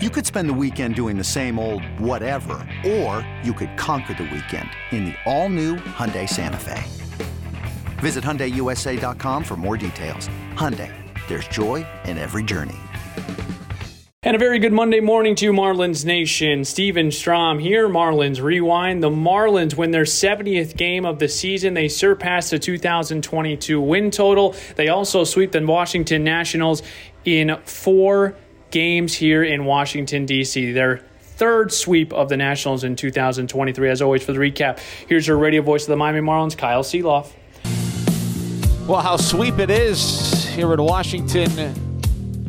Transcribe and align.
You 0.00 0.10
could 0.10 0.24
spend 0.24 0.48
the 0.48 0.54
weekend 0.54 0.94
doing 0.94 1.18
the 1.18 1.24
same 1.24 1.58
old 1.58 1.82
whatever, 1.98 2.64
or 2.86 3.28
you 3.42 3.52
could 3.52 3.76
conquer 3.76 4.14
the 4.14 4.30
weekend 4.32 4.70
in 4.92 5.06
the 5.06 5.14
all-new 5.26 5.74
Hyundai 5.74 6.28
Santa 6.28 6.56
Fe. 6.56 6.84
Visit 7.98 8.22
HyundaiUSA.com 8.22 9.42
for 9.42 9.56
more 9.56 9.76
details. 9.76 10.28
Hyundai, 10.54 10.94
there's 11.26 11.48
joy 11.48 11.84
in 12.04 12.16
every 12.16 12.44
journey. 12.44 12.76
And 14.22 14.36
a 14.36 14.38
very 14.38 14.60
good 14.60 14.72
Monday 14.72 15.00
morning 15.00 15.34
to 15.34 15.46
you, 15.46 15.52
Marlins 15.52 16.04
Nation. 16.04 16.64
Steven 16.64 17.10
Strom 17.10 17.58
here, 17.58 17.88
Marlins 17.88 18.40
Rewind. 18.40 19.02
The 19.02 19.10
Marlins 19.10 19.74
win 19.74 19.90
their 19.90 20.04
70th 20.04 20.76
game 20.76 21.04
of 21.04 21.18
the 21.18 21.28
season. 21.28 21.74
They 21.74 21.88
surpass 21.88 22.50
the 22.50 22.60
2022 22.60 23.80
win 23.80 24.12
total. 24.12 24.54
They 24.76 24.90
also 24.90 25.24
sweep 25.24 25.50
the 25.50 25.66
Washington 25.66 26.22
Nationals 26.22 26.84
in 27.24 27.58
four 27.64 28.36
games 28.70 29.14
here 29.14 29.42
in 29.42 29.64
Washington, 29.64 30.26
D.C. 30.26 30.72
Their 30.72 30.98
third 31.20 31.72
sweep 31.72 32.12
of 32.12 32.28
the 32.28 32.36
Nationals 32.36 32.84
in 32.84 32.96
2023. 32.96 33.88
As 33.88 34.02
always, 34.02 34.24
for 34.24 34.32
the 34.32 34.38
recap, 34.38 34.80
here's 35.08 35.26
your 35.26 35.38
radio 35.38 35.62
voice 35.62 35.84
of 35.84 35.88
the 35.88 35.96
Miami 35.96 36.20
Marlins, 36.20 36.56
Kyle 36.56 36.82
Sielaff. 36.82 37.32
Well, 38.86 39.00
how 39.00 39.16
sweep 39.16 39.58
it 39.58 39.70
is 39.70 40.46
here 40.46 40.72
in 40.72 40.82
Washington, 40.82 42.00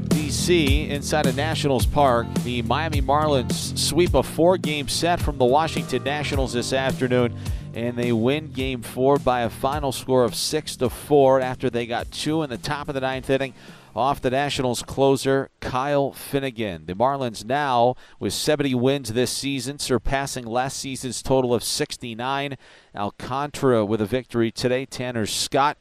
D.C., 0.07 0.89
inside 0.89 1.25
of 1.25 1.35
Nationals 1.35 1.85
Park. 1.85 2.27
The 2.43 2.61
Miami 2.63 3.01
Marlins 3.01 3.77
sweep 3.77 4.13
a 4.13 4.23
four 4.23 4.57
game 4.57 4.87
set 4.87 5.19
from 5.19 5.37
the 5.37 5.45
Washington 5.45 6.03
Nationals 6.03 6.53
this 6.53 6.73
afternoon 6.73 7.37
and 7.73 7.95
they 7.95 8.11
win 8.11 8.51
game 8.51 8.81
four 8.81 9.17
by 9.17 9.41
a 9.41 9.49
final 9.49 9.91
score 9.91 10.23
of 10.23 10.33
six 10.33 10.75
to 10.77 10.89
four 10.89 11.39
after 11.39 11.69
they 11.69 11.85
got 11.85 12.11
two 12.11 12.41
in 12.43 12.49
the 12.49 12.57
top 12.57 12.89
of 12.89 12.95
the 12.95 13.01
ninth 13.01 13.29
inning 13.29 13.53
off 13.95 14.21
the 14.21 14.29
Nationals 14.29 14.83
closer, 14.83 15.49
Kyle 15.59 16.11
Finnegan. 16.11 16.85
The 16.85 16.93
Marlins 16.93 17.43
now 17.43 17.95
with 18.19 18.33
70 18.33 18.75
wins 18.75 19.13
this 19.13 19.31
season, 19.31 19.79
surpassing 19.79 20.45
last 20.45 20.77
season's 20.77 21.21
total 21.21 21.53
of 21.53 21.63
69. 21.63 22.57
Alcantara 22.95 23.85
with 23.85 24.01
a 24.01 24.05
victory 24.05 24.51
today. 24.51 24.85
Tanner 24.85 25.25
Scott, 25.25 25.77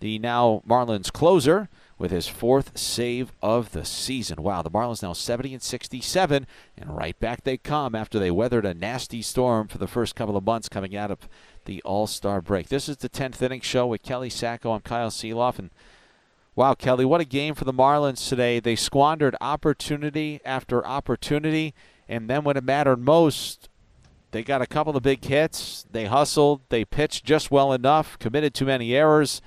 the 0.00 0.18
now 0.18 0.62
Marlins 0.66 1.12
closer, 1.12 1.68
with 1.98 2.10
his 2.10 2.28
fourth 2.28 2.78
save 2.78 3.30
of 3.42 3.72
the 3.72 3.84
season. 3.84 4.42
Wow, 4.42 4.62
the 4.62 4.70
Marlins 4.70 5.02
now 5.02 5.12
70 5.12 5.52
and 5.52 5.62
67, 5.62 6.46
and 6.78 6.96
right 6.96 7.18
back 7.20 7.44
they 7.44 7.58
come 7.58 7.94
after 7.94 8.18
they 8.18 8.30
weathered 8.30 8.64
a 8.64 8.72
nasty 8.72 9.20
storm 9.20 9.68
for 9.68 9.76
the 9.76 9.86
first 9.86 10.16
couple 10.16 10.36
of 10.36 10.44
months 10.44 10.70
coming 10.70 10.96
out 10.96 11.10
of 11.10 11.28
the 11.66 11.82
All 11.82 12.06
Star 12.06 12.40
break. 12.40 12.68
This 12.68 12.88
is 12.88 12.96
the 12.96 13.10
10th 13.10 13.42
inning 13.42 13.60
show 13.60 13.86
with 13.86 14.02
Kelly 14.02 14.30
Saco. 14.30 14.72
I'm 14.72 14.80
Kyle 14.80 15.10
Sielaff, 15.10 15.58
and 15.58 15.68
Wow, 16.56 16.74
Kelly, 16.74 17.04
what 17.04 17.20
a 17.20 17.24
game 17.24 17.54
for 17.54 17.64
the 17.64 17.72
Marlins 17.72 18.28
today. 18.28 18.60
They 18.60 18.76
squandered 18.76 19.36
opportunity 19.40 20.40
after 20.44 20.84
opportunity, 20.84 21.74
and 22.08 22.28
then 22.28 22.42
when 22.44 22.56
it 22.56 22.64
mattered 22.64 22.98
most, 22.98 23.68
they 24.32 24.42
got 24.42 24.60
a 24.60 24.66
couple 24.66 24.96
of 24.96 25.02
big 25.02 25.24
hits. 25.24 25.86
They 25.90 26.06
hustled, 26.06 26.62
they 26.68 26.84
pitched 26.84 27.24
just 27.24 27.50
well 27.50 27.72
enough, 27.72 28.18
committed 28.18 28.54
too 28.54 28.66
many 28.66 28.94
errors. 28.94 29.40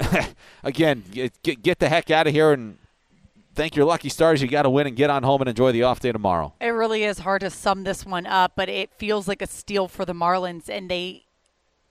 Again, 0.62 1.04
get, 1.10 1.62
get 1.62 1.78
the 1.78 1.88
heck 1.88 2.10
out 2.10 2.26
of 2.26 2.32
here 2.32 2.52
and 2.52 2.78
thank 3.54 3.74
your 3.74 3.84
lucky 3.84 4.08
stars. 4.08 4.40
You 4.40 4.48
got 4.48 4.62
to 4.62 4.70
win 4.70 4.86
and 4.86 4.96
get 4.96 5.10
on 5.10 5.24
home 5.24 5.42
and 5.42 5.48
enjoy 5.48 5.72
the 5.72 5.82
off 5.82 6.00
day 6.00 6.12
tomorrow. 6.12 6.54
It 6.60 6.68
really 6.68 7.04
is 7.04 7.18
hard 7.18 7.40
to 7.40 7.50
sum 7.50 7.84
this 7.84 8.06
one 8.06 8.26
up, 8.26 8.52
but 8.56 8.68
it 8.68 8.92
feels 8.94 9.28
like 9.28 9.42
a 9.42 9.46
steal 9.46 9.88
for 9.88 10.04
the 10.04 10.14
Marlins, 10.14 10.68
and 10.68 10.90
they 10.90 11.24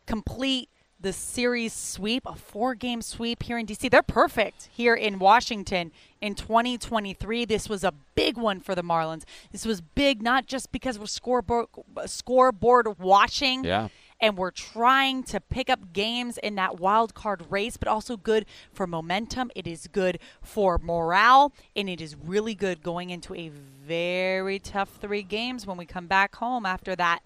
complete 0.06 0.70
the 1.00 1.14
series 1.14 1.74
sweep, 1.74 2.24
a 2.26 2.36
four 2.36 2.74
game 2.74 3.02
sweep 3.02 3.44
here 3.44 3.58
in 3.58 3.66
DC. 3.66 3.90
They're 3.90 4.02
perfect 4.02 4.70
here 4.72 4.96
in 4.96 5.20
Washington 5.20 5.92
in 6.22 6.36
2023. 6.36 7.46
This 7.46 7.70
was 7.70 7.84
a 7.84 7.94
big 8.16 8.38
one 8.38 8.60
for 8.60 8.74
the 8.74 8.82
Marlins. 8.82 9.24
This 9.52 9.66
was 9.66 9.82
big 9.82 10.22
not 10.22 10.48
just 10.48 10.72
because 10.72 10.98
we're 10.98 11.06
scoreboard 11.06 11.68
scoreboard 12.06 13.00
watching. 13.00 13.64
Yeah. 13.64 13.90
And 14.20 14.36
we're 14.36 14.50
trying 14.50 15.22
to 15.26 15.40
pick 15.40 15.70
up 15.70 15.94
games 15.94 16.40
in 16.40 16.56
that 16.56 16.80
wild 16.80 17.14
card 17.14 17.44
race, 17.52 17.78
but 17.78 17.88
also 17.88 18.18
good 18.18 18.48
for 18.74 18.88
momentum. 18.88 19.52
It 19.56 19.68
is 19.68 19.86
good 19.86 20.18
for 20.42 20.80
morale, 20.80 21.54
and 21.76 21.88
it 21.88 22.02
is 22.02 22.16
really 22.16 22.56
good 22.56 22.82
going 22.82 23.12
into 23.12 23.36
a 23.36 23.50
very 23.50 24.58
tough 24.58 24.90
three 25.00 25.22
games 25.22 25.68
when 25.68 25.78
we 25.78 25.86
come 25.86 26.08
back 26.08 26.36
home 26.38 26.66
after 26.66 26.96
that 26.96 27.22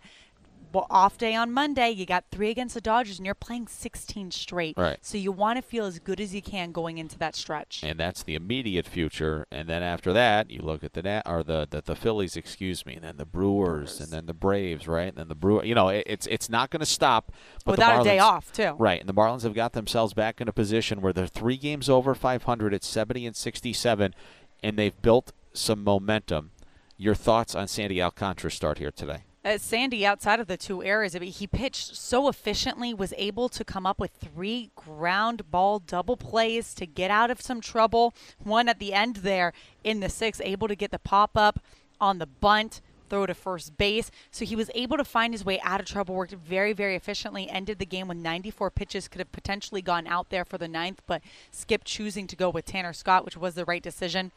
off 0.74 1.18
day 1.18 1.36
on 1.36 1.52
Monday. 1.52 1.90
You 1.92 2.06
got 2.06 2.26
three 2.32 2.50
against 2.50 2.74
the 2.76 2.82
Dodgers, 2.82 3.20
and 3.20 3.26
you're 3.26 3.36
playing 3.36 3.68
16 3.68 4.32
straight. 4.32 4.78
Right. 4.78 4.98
So 5.02 5.18
you 5.18 5.32
want 5.32 5.58
to 5.58 5.62
feel 5.62 5.86
as 5.86 6.00
good 6.00 6.20
as 6.20 6.34
you 6.34 6.42
can 6.42 6.72
going 6.72 6.98
into 6.98 7.18
that 7.20 7.36
stretch. 7.36 7.84
And 7.84 8.00
that's 8.00 8.24
the 8.24 8.36
immediate 8.36 8.88
future. 8.88 9.48
And 9.52 9.68
then 9.68 9.84
after 9.84 10.14
that, 10.14 10.50
you 10.50 10.62
look 10.62 10.84
at 10.84 10.94
the 10.94 11.02
Nat 11.02 11.24
or 11.26 11.44
the, 11.44 11.68
the 11.70 11.82
the 11.82 11.96
Phillies, 11.96 12.36
excuse 12.36 12.86
me, 12.86 12.96
and 12.96 13.04
then 13.04 13.18
the 13.18 13.26
Brewers, 13.26 14.00
and 14.00 14.12
then 14.12 14.26
the 14.26 14.34
Braves, 14.34 14.88
right? 14.88 15.10
And 15.10 15.18
then 15.18 15.28
the 15.28 15.36
Brew. 15.36 15.64
You 15.64 15.76
know, 15.76 15.90
it, 15.90 16.04
it's 16.06 16.28
it's 16.28 16.50
not 16.50 16.70
going 16.70 16.80
to 16.82 16.86
stop. 16.86 17.32
But 17.66 17.72
Without 17.72 18.00
Marlins, 18.00 18.02
a 18.02 18.06
day 18.06 18.20
off, 18.20 18.52
too. 18.52 18.76
Right. 18.78 19.00
And 19.00 19.10
the 19.10 19.14
Marlins 19.14 19.44
have 19.44 19.54
got 19.54 19.74
themselves 19.74 20.14
back 20.14 20.42
in 20.42 20.48
a 20.48 20.54
position 20.54 21.02
where 21.02 21.14
they're 21.14 21.28
three 21.28 21.58
games 21.58 21.90
over 21.90 22.16
500 22.16 22.74
at 22.74 22.84
70 22.84 23.26
and 23.26 23.36
67, 23.36 24.16
and 24.64 24.78
they've 24.78 25.02
built 25.02 25.34
some 25.54 25.84
momentum. 25.84 26.52
Your 26.98 27.16
thoughts 27.16 27.56
on 27.56 27.68
Sandy 27.68 28.02
Alcantara's 28.02 28.54
start 28.54 28.78
here 28.78 28.92
today? 28.92 29.24
Uh, 29.44 29.58
Sandy, 29.58 30.06
outside 30.06 30.40
of 30.40 30.46
the 30.46 30.58
two 30.58 30.84
errors, 30.84 31.16
I 31.16 31.20
mean, 31.20 31.32
he 31.32 31.48
pitched 31.48 31.96
so 31.96 32.28
efficiently, 32.28 32.94
was 32.94 33.12
able 33.18 33.50
to 33.50 33.64
come 33.64 33.88
up 33.88 34.00
with 34.00 34.12
three 34.12 34.70
ground 34.76 35.50
ball 35.50 35.80
double 35.80 36.16
plays 36.16 36.76
to 36.76 36.86
get 36.86 37.10
out 37.10 37.32
of 37.32 37.42
some 37.42 37.60
trouble. 37.60 38.14
One 38.44 38.70
at 38.70 38.78
the 38.78 38.94
end 38.94 39.18
there 39.18 39.52
in 39.84 40.00
the 40.00 40.10
sixth, 40.10 40.42
able 40.46 40.68
to 40.68 40.76
get 40.76 40.92
the 40.92 41.00
pop 41.00 41.32
up 41.36 41.60
on 42.00 42.20
the 42.20 42.28
bunt, 42.28 42.82
throw 43.10 43.26
to 43.26 43.34
first 43.34 43.78
base. 43.78 44.12
So 44.30 44.46
he 44.46 44.56
was 44.56 44.70
able 44.76 44.98
to 44.98 45.04
find 45.04 45.34
his 45.34 45.44
way 45.44 45.60
out 45.62 45.80
of 45.80 45.88
trouble, 45.88 46.14
worked 46.14 46.34
very, 46.34 46.72
very 46.72 46.96
efficiently, 46.96 47.50
ended 47.50 47.80
the 47.80 47.86
game 47.86 48.08
with 48.08 48.18
94 48.18 48.70
pitches, 48.70 49.08
could 49.08 49.20
have 49.20 49.32
potentially 49.32 49.82
gone 49.82 50.06
out 50.06 50.30
there 50.30 50.46
for 50.46 50.60
the 50.60 50.68
ninth, 50.68 51.02
but 51.08 51.24
Skip 51.50 51.84
choosing 51.84 52.28
to 52.28 52.36
go 52.36 52.52
with 52.52 52.66
Tanner 52.66 52.94
Scott, 52.94 53.26
which 53.26 53.38
was 53.38 53.56
the 53.56 53.66
right 53.66 53.82
decision. 53.82 54.32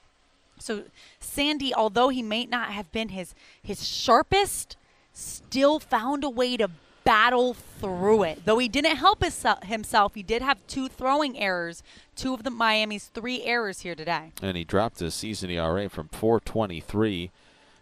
So 0.59 0.85
Sandy, 1.21 1.75
although 1.75 2.09
he 2.09 2.23
may 2.23 2.47
not 2.47 2.71
have 2.71 2.91
been 2.91 3.11
his 3.11 3.35
his 3.63 3.87
sharpest, 3.87 4.77
still 5.15 5.79
found 5.79 6.25
a 6.25 6.29
way 6.29 6.57
to 6.59 6.69
battle 7.05 7.55
through 7.55 8.25
it. 8.25 8.45
Though 8.45 8.59
he 8.59 8.69
didn't 8.69 8.97
help 8.97 9.23
his, 9.23 9.45
himself, 9.65 10.15
he 10.15 10.23
did 10.23 10.43
have 10.43 10.59
two 10.67 10.89
throwing 10.89 11.39
errors, 11.39 11.83
two 12.17 12.35
of 12.35 12.43
the 12.43 12.51
Miami's 12.51 13.07
three 13.07 13.43
errors 13.43 13.81
here 13.81 13.95
today. 13.95 14.33
And 14.43 14.57
he 14.57 14.65
dropped 14.65 14.99
his 14.99 15.15
season 15.15 15.51
ERA 15.51 15.89
from 15.89 16.09
423 16.09 17.31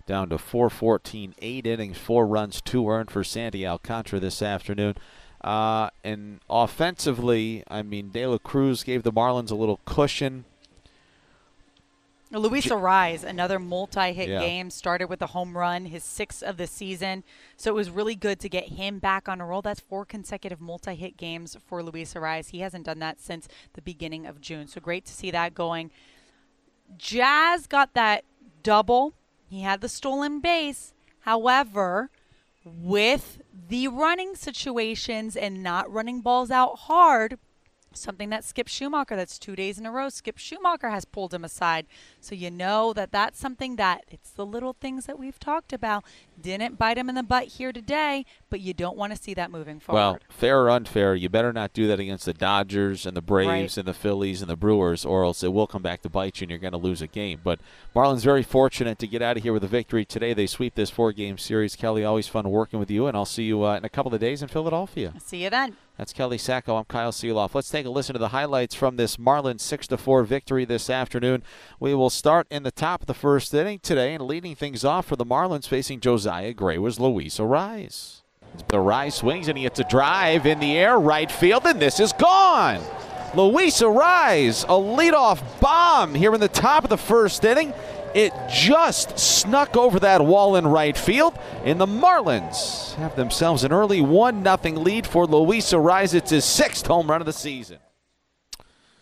down 0.07 0.29
to 0.29 0.39
414, 0.39 1.35
eight 1.41 1.67
innings, 1.67 1.97
four 1.97 2.27
runs, 2.27 2.61
two 2.61 2.89
earned 2.89 3.11
for 3.11 3.23
Sandy 3.23 3.67
Alcantara 3.67 4.19
this 4.19 4.43
afternoon. 4.43 4.97
Uh, 5.43 5.91
and 6.05 6.41
offensively, 6.51 7.65
I 7.69 7.83
mean, 7.83 8.11
De 8.11 8.27
La 8.27 8.39
Cruz 8.39 8.83
gave 8.83 9.03
the 9.03 9.13
Marlins 9.13 9.51
a 9.51 9.57
little 9.57 9.81
cushion 9.85 10.45
Luis 12.39 12.67
Arraez, 12.67 13.25
another 13.25 13.59
multi-hit 13.59 14.29
yeah. 14.29 14.41
game, 14.41 14.71
started 14.71 15.09
with 15.09 15.21
a 15.21 15.29
home 15.29 15.57
run, 15.57 15.87
his 15.87 16.03
sixth 16.03 16.43
of 16.43 16.57
the 16.57 16.67
season. 16.67 17.25
So 17.57 17.71
it 17.71 17.75
was 17.75 17.91
really 17.91 18.15
good 18.15 18.41
to 18.41 18.49
get 18.49 18.69
him 18.69 18.99
back 18.99 19.29
on 19.29 19.41
a 19.41 19.47
roll. 19.47 19.61
That's 19.61 19.81
four 19.81 20.05
consecutive 20.07 20.61
multi-hit 20.61 21.17
games 21.17 21.57
for 21.67 21.83
Luis 21.83 22.15
Arraez. 22.15 22.51
He 22.51 22.61
hasn't 22.61 22.87
done 22.87 23.01
that 23.01 23.21
since 23.21 23.49
the 23.75 23.83
beginning 23.83 24.27
of 24.27 24.41
June. 24.41 24.67
So 24.67 24.81
great 24.81 25.05
to 25.07 25.13
see 25.13 25.31
that 25.31 25.55
going. 25.55 25.91
Jazz 26.97 27.67
got 27.67 27.95
that 27.95 28.25
double. 28.63 29.15
He 29.49 29.61
had 29.61 29.81
the 29.81 29.89
stolen 29.89 30.41
base. 30.41 30.95
However, 31.21 32.11
with 32.65 33.43
the 33.69 33.89
running 33.89 34.35
situations 34.35 35.37
and 35.37 35.63
not 35.63 35.93
running 35.93 36.21
balls 36.21 36.51
out 36.51 36.79
hard, 36.81 37.39
something 37.97 38.31
that 38.31 38.45
Skip 38.45 38.69
Schumaker, 38.69 39.17
that's 39.17 39.39
two 39.39 39.57
days 39.57 39.79
in 39.79 39.87
a 39.87 39.93
row, 39.93 40.09
Skip 40.09 40.39
Schumaker 40.39 40.91
has 40.91 41.05
pulled 41.05 41.35
him 41.35 41.45
aside. 41.45 41.87
So 42.21 42.35
you 42.35 42.51
know 42.51 42.93
that 42.93 43.13
that's 43.13 43.39
something 43.39 43.77
that 43.77 44.05
it's 44.09 44.31
the 44.31 44.47
little 44.47 44.75
things 44.81 45.07
that 45.07 45.19
we've 45.19 45.39
talked 45.39 45.73
about. 45.73 46.05
Didn't 46.41 46.79
bite 46.79 46.99
him 46.99 47.09
in 47.09 47.15
the 47.15 47.23
butt 47.23 47.45
here 47.45 47.73
today, 47.73 48.27
but 48.51 48.61
you 48.61 48.75
don't 48.75 48.97
want 48.97 49.15
to 49.15 49.23
see 49.23 49.35
that 49.35 49.51
moving 49.51 49.79
forward. 49.79 49.99
Well, 49.99 50.19
fair 50.29 50.63
or 50.63 50.71
unfair, 50.71 51.15
you 51.15 51.29
better 51.29 51.53
not 51.53 51.73
do 51.73 51.87
that 51.87 52.01
against 52.01 52.25
the 52.25 52.35
Dodgers 52.35 53.07
and 53.07 53.17
the 53.17 53.23
Braves 53.23 53.49
right. 53.49 53.77
and 53.79 53.87
the 53.87 53.95
Phillies 53.95 54.43
and 54.43 54.51
the 54.51 54.57
Brewers, 54.57 55.05
or 55.05 55.25
else 55.25 55.43
it 55.43 55.53
will 55.53 55.67
come 55.67 55.83
back 55.83 56.03
to 56.03 56.09
bite 56.09 56.41
you 56.41 56.45
and 56.45 56.51
you're 56.51 56.59
going 56.59 56.73
to 56.73 56.79
lose 56.79 57.01
a 57.01 57.07
game. 57.07 57.41
But 57.45 57.61
Marlins 57.95 58.23
very 58.23 58.43
fortunate 58.43 58.99
to 58.99 59.07
get 59.07 59.23
out 59.23 59.37
of 59.37 59.43
here 59.43 59.53
with 59.53 59.65
a 59.65 59.69
victory 59.69 60.05
today. 60.05 60.35
They 60.35 60.47
sweep 60.47 60.75
this 60.75 60.91
four-game 60.91 61.39
series. 61.39 61.77
Kelly, 61.77 62.05
always 62.05 62.29
fun 62.29 62.49
working 62.51 62.81
with 62.81 62.91
you, 62.91 63.07
and 63.07 63.17
I'll 63.17 63.25
see 63.25 63.45
you 63.45 63.65
uh, 63.65 63.77
in 63.77 63.85
a 63.85 63.89
couple 63.89 64.13
of 64.13 64.21
days 64.21 64.43
in 64.43 64.49
Philadelphia. 64.49 65.15
See 65.19 65.45
you 65.45 65.51
then. 65.51 65.77
That's 66.03 66.13
Kelly 66.13 66.37
Saco. 66.37 66.75
I'm 66.75 66.85
Kyle 66.87 67.13
Sielaff. 67.13 67.55
Let's 67.55 67.71
take 67.71 67.87
a 67.87 67.89
listen 67.89 68.15
to 68.15 68.19
the 68.19 68.31
highlights 68.31 68.75
from 68.75 68.97
this 68.97 69.19
Marlins 69.19 69.61
6 69.61 69.87
4 69.87 70.25
victory 70.25 70.65
this 70.65 70.91
afternoon. 70.91 71.45
We 71.79 71.95
will 71.95 72.11
start 72.11 72.49
in 72.51 72.65
the 72.65 72.73
top 72.73 73.03
of 73.03 73.07
the 73.07 73.15
first 73.15 73.55
inning 73.55 73.79
today, 73.79 74.13
and 74.13 74.25
leading 74.25 74.57
things 74.57 74.85
off 74.85 75.07
for 75.07 75.15
the 75.15 75.25
Marlins 75.25 75.69
facing 75.69 76.01
Josiah 76.01 76.55
Gray 76.55 76.77
was 76.77 76.99
Luis 76.99 77.39
Arraez. 77.39 78.23
The 78.67 78.79
Arraez 78.79 79.13
swings 79.13 79.47
and 79.47 79.57
he 79.57 79.63
hits 79.63 79.79
a 79.79 79.85
drive 79.85 80.45
in 80.45 80.59
the 80.59 80.77
air, 80.77 80.99
right 80.99 81.31
field, 81.31 81.67
and 81.67 81.81
this 81.81 82.01
is 82.01 82.13
gone. 82.13 82.81
Luis 83.37 83.81
Arraez, 83.81 84.65
a 84.65 84.67
leadoff 84.67 85.41
bomb 85.61 86.17
here 86.17 86.35
in 86.35 86.41
the 86.41 86.49
top 86.49 86.83
of 86.83 86.91
the 86.91 86.99
first 86.99 87.45
inning. 87.45 87.73
It 88.15 88.33
just 88.51 89.19
snuck 89.19 89.77
over 89.77 89.99
that 90.01 90.25
wall 90.25 90.57
in 90.57 90.67
right 90.67 90.97
field, 90.97 91.39
and 91.65 91.81
the 91.81 91.87
Marlins 91.87 92.95
have 92.95 93.17
themselves 93.17 93.65
an 93.65 93.73
early 93.73 94.01
1 94.01 94.45
0 94.45 94.57
lead 94.79 95.07
for 95.07 95.27
Luis 95.27 95.73
Arraez. 95.73 96.13
It's 96.13 96.31
his 96.31 96.45
sixth 96.45 96.87
home 96.87 97.11
run 97.11 97.23
of 97.23 97.27
the 97.27 97.33
season. 97.33 97.79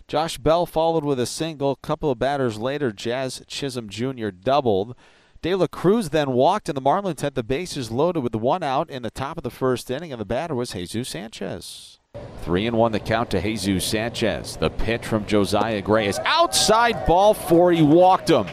Josh 0.07 0.39
Bell 0.39 0.67
followed 0.67 1.05
with 1.05 1.21
a 1.21 1.27
single. 1.27 1.73
A 1.73 1.87
couple 1.87 2.11
of 2.11 2.19
batters 2.19 2.59
later, 2.59 2.93
Jazz 2.93 3.43
Chisholm 3.47 3.89
Jr. 3.89 4.31
doubled. 4.31 4.97
De 5.43 5.55
La 5.55 5.67
Cruz 5.67 6.11
then 6.11 6.33
walked, 6.33 6.69
and 6.69 6.77
the 6.77 6.83
Marlins 6.83 7.21
had 7.21 7.35
the 7.35 7.43
bases 7.43 7.91
loaded 7.91 8.21
with 8.21 8.35
one 8.35 8.63
out 8.63 8.91
in 8.91 9.03
the 9.03 9.11
top 9.11 9.39
of 9.39 9.43
the 9.43 9.51
first 9.51 9.91
inning, 9.91 10.13
and 10.13 10.21
the 10.21 10.27
batter 10.27 10.55
was 10.55 10.73
Jesus 10.73 11.09
Sanchez. 11.09 11.99
Three 12.43 12.67
and 12.67 12.77
one 12.77 12.93
the 12.93 13.01
count 13.01 13.31
to 13.31 13.41
Jesus 13.41 13.85
Sanchez. 13.85 14.57
The 14.57 14.71
pitch 14.71 15.07
from 15.07 15.27
Josiah 15.27 15.81
Gray 15.81 16.09
is 16.09 16.19
outside 16.25 17.07
ball 17.07 17.33
four. 17.33 17.73
He 17.73 17.83
walked 17.83 18.29
him. 18.29 18.47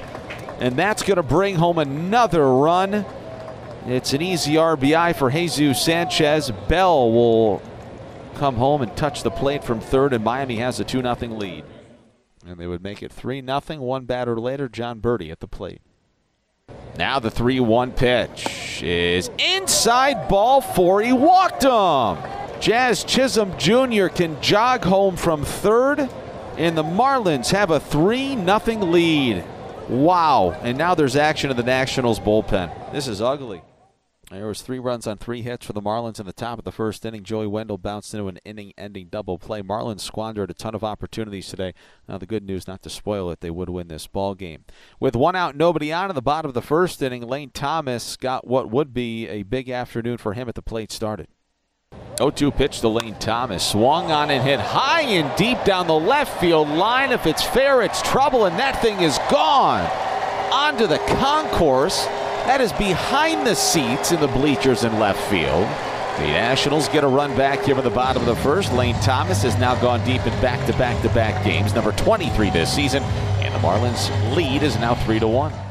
And 0.60 0.76
that's 0.76 1.04
going 1.04 1.18
to 1.18 1.24
bring 1.24 1.56
home 1.56 1.78
another 1.78 2.48
run. 2.52 3.06
It's 3.86 4.14
an 4.14 4.22
easy 4.22 4.54
RBI 4.54 5.16
for 5.16 5.30
Jesus 5.30 5.82
Sanchez. 5.84 6.52
Bell 6.68 7.12
will 7.12 7.62
come 8.36 8.56
home 8.56 8.82
and 8.82 8.96
touch 8.98 9.24
the 9.24 9.32
plate 9.32 9.64
from 9.64 9.80
third, 9.80 10.14
and 10.14 10.24
Miami 10.24 10.58
has 10.58 10.80
a 10.80 10.84
2 10.84 11.02
0 11.02 11.16
lead. 11.38 11.64
And 12.46 12.58
they 12.58 12.68
would 12.68 12.84
make 12.84 13.04
it 13.04 13.12
3 13.12 13.42
0. 13.46 13.82
One 13.82 14.06
batter 14.06 14.40
later, 14.40 14.68
Jon 14.68 15.00
Berti 15.00 15.32
at 15.32 15.40
the 15.40 15.48
plate. 15.48 15.82
Now 16.98 17.20
the 17.20 17.32
3 17.32 17.60
1 17.60 17.92
pitch 17.92 18.82
is 18.84 19.30
inside 19.38 20.28
ball 20.28 20.62
four. 20.62 21.02
He 21.02 21.14
walked 21.14 21.64
him. 21.64 22.18
Jazz 22.60 23.04
Chisholm 23.04 23.58
Jr. 23.58 24.08
can 24.08 24.42
jog 24.42 24.84
home 24.84 25.16
from 25.16 25.46
third, 25.46 26.10
and 26.58 26.78
the 26.78 26.84
Marlins 26.84 27.52
have 27.52 27.70
a 27.70 27.80
3 27.80 28.36
0 28.36 28.58
lead. 28.82 29.44
Wow. 29.90 30.52
And 30.64 30.78
now 30.78 30.96
there's 30.96 31.16
action 31.16 31.50
in 31.50 31.58
the 31.58 31.64
Nationals 31.64 32.20
bullpen. 32.20 32.92
This 32.92 33.08
is 33.08 33.22
ugly. 33.22 33.62
There 34.30 34.48
was 34.48 34.62
three 34.62 34.80
runs 34.80 35.08
on 35.08 35.18
three 35.18 35.42
hits 35.42 35.66
for 35.66 35.72
the 35.72 35.82
Marlins 35.82 36.20
in 36.20 36.26
the 36.26 36.34
top 36.34 36.60
of 36.60 36.66
the 36.66 36.72
first 36.74 37.06
inning. 37.06 37.24
Joey 37.24 37.48
Wendle 37.48 37.78
bounced 37.78 38.14
into 38.14 38.28
an 38.28 38.40
inning-ending 38.44 39.08
double 39.08 39.40
play. 39.40 39.62
Marlins 39.62 40.02
squandered 40.02 40.52
a 40.52 40.54
ton 40.54 40.76
of 40.76 40.84
opportunities 40.84 41.48
today. 41.48 41.74
Now 42.10 42.18
the 42.18 42.26
good 42.26 42.44
news, 42.44 42.68
not 42.68 42.82
to 42.82 42.90
spoil 42.90 43.32
it, 43.32 43.40
they 43.40 43.50
would 43.50 43.70
win 43.70 43.88
this 43.88 44.06
ball 44.06 44.36
game. 44.36 44.66
With 45.00 45.16
one 45.16 45.38
out, 45.38 45.56
nobody 45.56 45.94
on 45.94 46.10
in 46.10 46.16
the 46.16 46.22
bottom 46.22 46.50
of 46.50 46.56
the 46.56 46.62
first 46.62 47.02
inning, 47.02 47.26
Lane 47.26 47.52
Thomas 47.52 48.18
got 48.18 48.46
what 48.46 48.70
would 48.70 48.94
be 48.94 49.30
a 49.30 49.44
big 49.44 49.70
afternoon 49.70 50.18
for 50.18 50.34
him 50.34 50.50
at 50.50 50.56
the 50.56 50.62
plate 50.62 50.92
started. 50.92 51.30
0-2 52.18 52.56
pitch 52.56 52.82
to 52.82 52.90
Lane 52.90 53.16
Thomas. 53.16 53.66
Swung 53.66 54.12
on 54.12 54.30
and 54.30 54.44
hit 54.44 54.60
high 54.60 55.02
and 55.02 55.36
deep 55.38 55.64
down 55.64 55.88
the 55.88 55.94
left 55.94 56.40
field 56.40 56.68
line. 56.70 57.12
If 57.12 57.26
it's 57.26 57.44
fair, 57.44 57.82
it's 57.82 58.02
trouble, 58.02 58.46
and 58.46 58.58
that 58.60 58.82
thing 58.82 59.02
is 59.02 59.18
gone. 59.30 59.86
Onto 60.52 60.88
the 60.88 61.00
concourse. 61.20 62.06
That 62.46 62.62
is 62.62 62.72
behind 62.74 63.46
the 63.46 63.56
seats 63.56 64.12
in 64.12 64.20
the 64.20 64.28
bleachers 64.28 64.84
in 64.84 65.00
left 65.00 65.20
field. 65.30 65.68
The 66.18 66.34
Nationals 66.34 66.88
get 66.90 67.04
a 67.04 67.08
run 67.08 67.36
back 67.38 67.64
here 67.64 67.78
in 67.78 67.84
the 67.84 67.90
bottom 67.92 68.24
of 68.24 68.28
the 68.28 68.42
first. 68.42 68.74
Lane 68.74 68.96
Thomas 69.02 69.44
has 69.44 69.56
now 69.58 69.80
gone 69.80 70.04
deep 70.04 70.26
in 70.26 70.34
back-to-back-to-back 70.42 71.44
games, 71.44 71.76
number 71.76 71.92
23 71.92 72.50
this 72.50 72.74
season, 72.74 73.04
and 73.04 73.54
the 73.54 73.60
Marlins' 73.60 74.36
lead 74.36 74.64
is 74.64 74.78
now 74.78 74.96
3 74.96 75.20
to 75.20 75.28
1. 75.28 75.67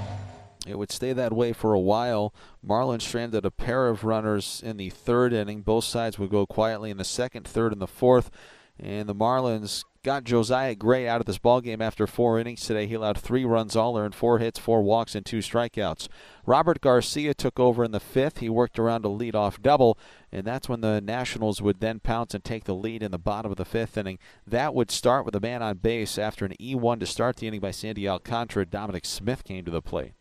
It 0.66 0.78
would 0.78 0.90
stay 0.90 1.12
that 1.12 1.32
way 1.32 1.52
for 1.52 1.72
a 1.72 1.80
while. 1.80 2.34
Marlins 2.66 3.02
stranded 3.02 3.44
a 3.44 3.50
pair 3.50 3.88
of 3.88 4.04
runners 4.04 4.62
in 4.64 4.76
the 4.76 4.90
third 4.90 5.32
inning. 5.32 5.62
Both 5.62 5.84
sides 5.84 6.18
would 6.18 6.30
go 6.30 6.46
quietly 6.46 6.90
in 6.90 6.96
the 6.96 7.04
second, 7.04 7.46
third, 7.46 7.72
and 7.72 7.80
the 7.80 7.86
fourth. 7.86 8.30
And 8.78 9.08
the 9.08 9.14
Marlins 9.14 9.84
got 10.02 10.24
Josiah 10.24 10.74
Gray 10.74 11.08
out 11.08 11.20
of 11.20 11.26
this 11.26 11.38
ball 11.38 11.60
game 11.60 11.80
after 11.80 12.06
four 12.06 12.38
innings 12.38 12.64
today. 12.64 12.86
He 12.86 12.94
allowed 12.94 13.18
three 13.18 13.44
runs 13.44 13.74
all 13.74 13.98
earned, 13.98 14.14
four 14.14 14.38
hits, 14.38 14.58
four 14.58 14.82
walks, 14.82 15.14
and 15.14 15.24
two 15.24 15.38
strikeouts. 15.38 16.08
Robert 16.44 16.80
Garcia 16.80 17.32
took 17.32 17.58
over 17.58 17.82
in 17.82 17.90
the 17.90 17.98
fifth. 17.98 18.38
He 18.38 18.48
worked 18.48 18.78
around 18.78 19.04
a 19.04 19.08
leadoff 19.08 19.62
double, 19.62 19.98
and 20.30 20.46
that's 20.46 20.68
when 20.68 20.80
the 20.80 21.00
Nationals 21.00 21.62
would 21.62 21.80
then 21.80 22.00
pounce 22.00 22.34
and 22.34 22.44
take 22.44 22.64
the 22.64 22.74
lead 22.74 23.02
in 23.02 23.10
the 23.10 23.18
bottom 23.18 23.50
of 23.50 23.56
the 23.56 23.64
fifth 23.64 23.96
inning. 23.96 24.18
That 24.46 24.74
would 24.74 24.90
start 24.90 25.24
with 25.24 25.34
a 25.34 25.40
man 25.40 25.62
on 25.62 25.78
base 25.78 26.18
after 26.18 26.44
an 26.44 26.54
E1 26.60 27.00
to 27.00 27.06
start 27.06 27.36
the 27.36 27.48
inning 27.48 27.60
by 27.60 27.70
Sandy 27.70 28.08
Alcantara. 28.08 28.66
Dominic 28.66 29.06
Smith 29.06 29.42
came 29.42 29.64
to 29.64 29.70
the 29.70 29.82
plate. 29.82 30.12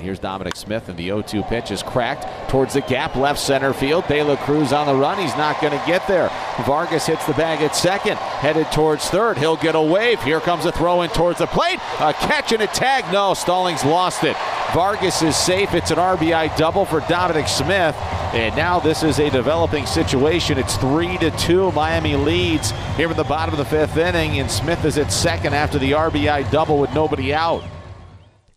Here's 0.00 0.18
Dominic 0.18 0.56
Smith, 0.56 0.88
and 0.88 0.96
the 0.96 1.06
0 1.06 1.22
2 1.22 1.42
pitch 1.42 1.70
is 1.70 1.82
cracked 1.82 2.50
towards 2.50 2.74
the 2.74 2.80
gap, 2.80 3.16
left 3.16 3.38
center 3.38 3.72
field. 3.72 4.06
De 4.08 4.22
La 4.22 4.36
Cruz 4.36 4.72
on 4.72 4.86
the 4.86 4.94
run. 4.94 5.18
He's 5.18 5.36
not 5.36 5.60
going 5.60 5.78
to 5.78 5.86
get 5.86 6.06
there. 6.08 6.30
Vargas 6.64 7.06
hits 7.06 7.26
the 7.26 7.34
bag 7.34 7.60
at 7.60 7.76
second, 7.76 8.16
headed 8.16 8.66
towards 8.72 9.08
third. 9.10 9.36
He'll 9.36 9.56
get 9.56 9.74
a 9.74 9.80
wave. 9.80 10.22
Here 10.22 10.40
comes 10.40 10.64
a 10.64 10.72
throw 10.72 11.02
in 11.02 11.10
towards 11.10 11.38
the 11.38 11.46
plate. 11.46 11.78
A 12.00 12.14
catch 12.14 12.52
and 12.52 12.62
a 12.62 12.66
tag. 12.68 13.04
No, 13.12 13.34
Stallings 13.34 13.84
lost 13.84 14.24
it. 14.24 14.36
Vargas 14.72 15.22
is 15.22 15.36
safe. 15.36 15.74
It's 15.74 15.90
an 15.90 15.98
RBI 15.98 16.56
double 16.56 16.86
for 16.86 17.00
Dominic 17.00 17.46
Smith. 17.46 17.94
And 18.32 18.56
now 18.56 18.80
this 18.80 19.02
is 19.02 19.18
a 19.18 19.28
developing 19.28 19.84
situation. 19.86 20.56
It's 20.56 20.76
3 20.76 21.18
to 21.18 21.30
2. 21.32 21.72
Miami 21.72 22.16
leads 22.16 22.70
here 22.96 23.10
in 23.10 23.16
the 23.16 23.24
bottom 23.24 23.52
of 23.52 23.58
the 23.58 23.64
fifth 23.64 23.96
inning, 23.96 24.38
and 24.38 24.50
Smith 24.50 24.84
is 24.84 24.96
at 24.96 25.12
second 25.12 25.54
after 25.54 25.78
the 25.78 25.92
RBI 25.92 26.50
double 26.50 26.78
with 26.78 26.94
nobody 26.94 27.34
out. 27.34 27.62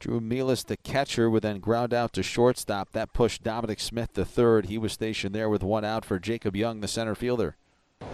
Drew 0.03 0.19
Millas, 0.19 0.65
the 0.65 0.75
catcher, 0.75 1.29
would 1.29 1.43
then 1.43 1.61
ground 1.61 1.93
out 1.93 2.11
to 2.11 2.23
shortstop. 2.23 2.91
That 2.91 3.13
pushed 3.13 3.41
Dominic 3.41 3.79
Smith 3.79 4.11
to 4.15 4.25
third. 4.25 4.65
He 4.65 4.77
was 4.77 4.91
stationed 4.91 5.33
there 5.33 5.47
with 5.47 5.63
one 5.63 5.85
out 5.85 6.03
for 6.03 6.19
Jacob 6.19 6.57
Young, 6.57 6.81
the 6.81 6.89
center 6.89 7.15
fielder. 7.15 7.55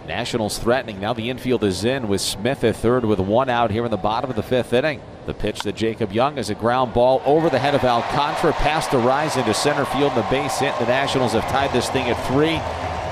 Nationals 0.06 0.56
threatening. 0.56 1.00
Now 1.00 1.14
the 1.14 1.28
infield 1.28 1.64
is 1.64 1.84
in 1.84 2.06
with 2.06 2.20
Smith 2.20 2.62
at 2.62 2.76
third 2.76 3.04
with 3.04 3.18
one 3.18 3.48
out 3.48 3.72
here 3.72 3.84
in 3.84 3.90
the 3.90 3.96
bottom 3.96 4.30
of 4.30 4.36
the 4.36 4.42
fifth 4.44 4.72
inning. 4.72 5.02
The 5.26 5.34
pitch 5.34 5.62
to 5.62 5.72
Jacob 5.72 6.12
Young 6.12 6.38
is 6.38 6.48
a 6.48 6.54
ground 6.54 6.94
ball 6.94 7.22
over 7.24 7.50
the 7.50 7.58
head 7.58 7.74
of 7.74 7.82
Alcantara, 7.82 8.52
past 8.52 8.92
the 8.92 8.98
rise 8.98 9.36
into 9.36 9.52
center 9.52 9.84
field. 9.84 10.14
The 10.14 10.22
base 10.30 10.60
hit. 10.60 10.78
The 10.78 10.86
Nationals 10.86 11.32
have 11.32 11.50
tied 11.50 11.72
this 11.72 11.90
thing 11.90 12.08
at 12.08 12.24
three 12.28 12.60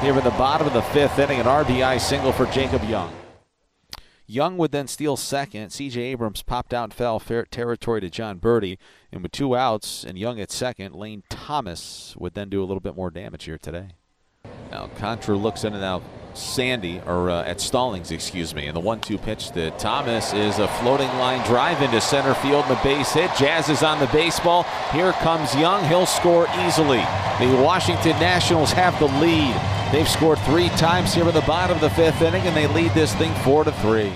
here 0.07 0.17
in 0.17 0.23
the 0.23 0.39
bottom 0.39 0.69
of 0.69 0.73
the 0.73 0.83
fifth 0.83 1.19
inning. 1.19 1.41
An 1.41 1.47
RBI 1.47 2.01
single 2.01 2.31
for 2.31 2.47
Jacob 2.47 2.85
Young. 2.85 3.13
Young 4.31 4.59
would 4.59 4.73
then 4.73 4.87
steal 4.87 5.17
second. 5.17 5.71
C.J. 5.71 6.03
Abrams 6.03 6.43
popped 6.43 6.75
out 6.75 6.85
and 6.85 7.23
fair 7.23 7.47
territory 7.47 8.03
to 8.03 8.11
Jon 8.11 8.39
Berti. 8.39 8.77
And 9.11 9.23
with 9.23 9.33
two 9.33 9.57
outs 9.57 10.05
and 10.05 10.19
Young 10.19 10.39
at 10.39 10.53
second, 10.53 10.95
Lane 10.95 11.23
Thomas 11.31 12.15
would 12.19 12.35
then 12.35 12.51
do 12.51 12.63
a 12.63 12.67
little 12.67 12.81
bit 12.81 12.95
more 12.95 13.11
damage 13.11 13.45
here 13.45 13.57
today. 13.57 13.93
Now 14.71 14.89
Contra 14.99 15.35
looks 15.35 15.65
in 15.65 15.73
and 15.73 15.81
now 15.81 16.03
Sandy, 16.35 17.01
or 17.07 17.31
uh, 17.31 17.45
at 17.45 17.61
Stallings, 17.61 18.11
excuse 18.11 18.55
me. 18.55 18.67
And 18.67 18.77
the 18.77 18.81
one-two 18.81 19.19
pitch 19.19 19.51
to 19.51 19.71
Thomas 19.73 20.33
is 20.33 20.59
a 20.59 20.69
floating 20.69 21.09
line 21.19 21.45
drive 21.47 21.83
into 21.83 22.01
center 22.01 22.35
field 22.35 22.65
and 22.67 22.77
the 22.77 22.81
base 22.83 23.13
hit. 23.13 23.31
Jazz 23.39 23.69
is 23.69 23.83
on 23.83 23.99
the 23.99 24.07
baseball. 24.09 24.65
Here 24.93 25.13
comes 25.13 25.55
Young. 25.55 25.85
He'll 25.89 26.07
score 26.07 26.47
easily. 26.67 27.05
The 27.39 27.61
Washington 27.63 28.19
Nationals 28.21 28.73
have 28.73 28.99
the 28.99 29.09
lead. 29.21 29.55
They've 29.93 30.09
scored 30.09 30.39
three 30.41 30.69
times 30.71 31.15
here 31.15 31.27
in 31.27 31.35
the 31.35 31.41
bottom 31.43 31.77
of 31.77 31.81
the 31.81 31.91
fifth 31.91 32.21
inning, 32.21 32.43
and 32.43 32.57
they 32.57 32.67
lead 32.67 32.93
this 32.93 33.15
thing 33.15 33.35
four 33.43 33.65
to 33.65 33.73
three. 33.73 34.13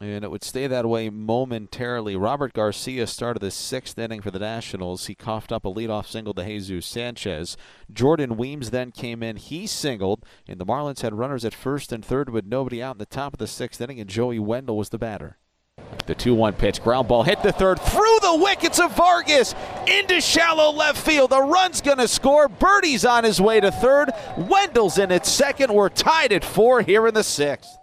And 0.00 0.22
it 0.22 0.30
would 0.30 0.44
stay 0.44 0.68
that 0.68 0.86
way 0.86 1.10
momentarily. 1.10 2.14
Robert 2.14 2.52
Garcia 2.52 3.06
started 3.06 3.40
the 3.40 3.50
sixth 3.50 3.98
inning 3.98 4.20
for 4.20 4.30
the 4.30 4.38
Nationals. 4.38 5.06
He 5.06 5.16
coughed 5.16 5.50
up 5.50 5.64
a 5.64 5.72
leadoff 5.72 6.06
single 6.06 6.34
to 6.34 6.44
Jesus 6.44 6.86
Sanchez. 6.86 7.56
Jordan 7.92 8.36
Weems 8.36 8.70
then 8.70 8.92
came 8.92 9.24
in. 9.24 9.36
He 9.36 9.66
singled, 9.66 10.24
and 10.46 10.60
the 10.60 10.66
Marlins 10.66 11.00
had 11.00 11.14
runners 11.14 11.44
at 11.44 11.52
first 11.52 11.92
and 11.92 12.04
third 12.04 12.30
with 12.30 12.46
nobody 12.46 12.80
out 12.80 12.94
in 12.94 12.98
the 12.98 13.06
top 13.06 13.32
of 13.32 13.38
the 13.38 13.48
sixth 13.48 13.80
inning, 13.80 13.98
and 13.98 14.08
Joey 14.08 14.38
Wendle 14.38 14.76
was 14.76 14.90
the 14.90 14.98
batter. 14.98 15.38
The 16.06 16.14
2 16.14 16.34
1 16.34 16.54
pitch, 16.54 16.82
ground 16.82 17.08
ball 17.08 17.24
hit 17.24 17.42
the 17.42 17.52
third, 17.52 17.80
through 17.80 18.18
the 18.22 18.38
wickets 18.40 18.78
of 18.78 18.96
Vargas 18.96 19.54
into 19.86 20.20
shallow 20.20 20.70
left 20.70 21.04
field. 21.04 21.30
The 21.30 21.42
run's 21.42 21.80
going 21.80 21.98
to 21.98 22.08
score. 22.08 22.48
Berti's 22.48 23.04
on 23.04 23.24
his 23.24 23.40
way 23.40 23.60
to 23.60 23.70
third. 23.70 24.10
Wendle's 24.36 24.98
in 24.98 25.12
at 25.12 25.26
second. 25.26 25.72
We're 25.72 25.88
tied 25.88 26.32
at 26.32 26.44
four 26.44 26.82
here 26.82 27.06
in 27.06 27.14
the 27.14 27.24
sixth. 27.24 27.76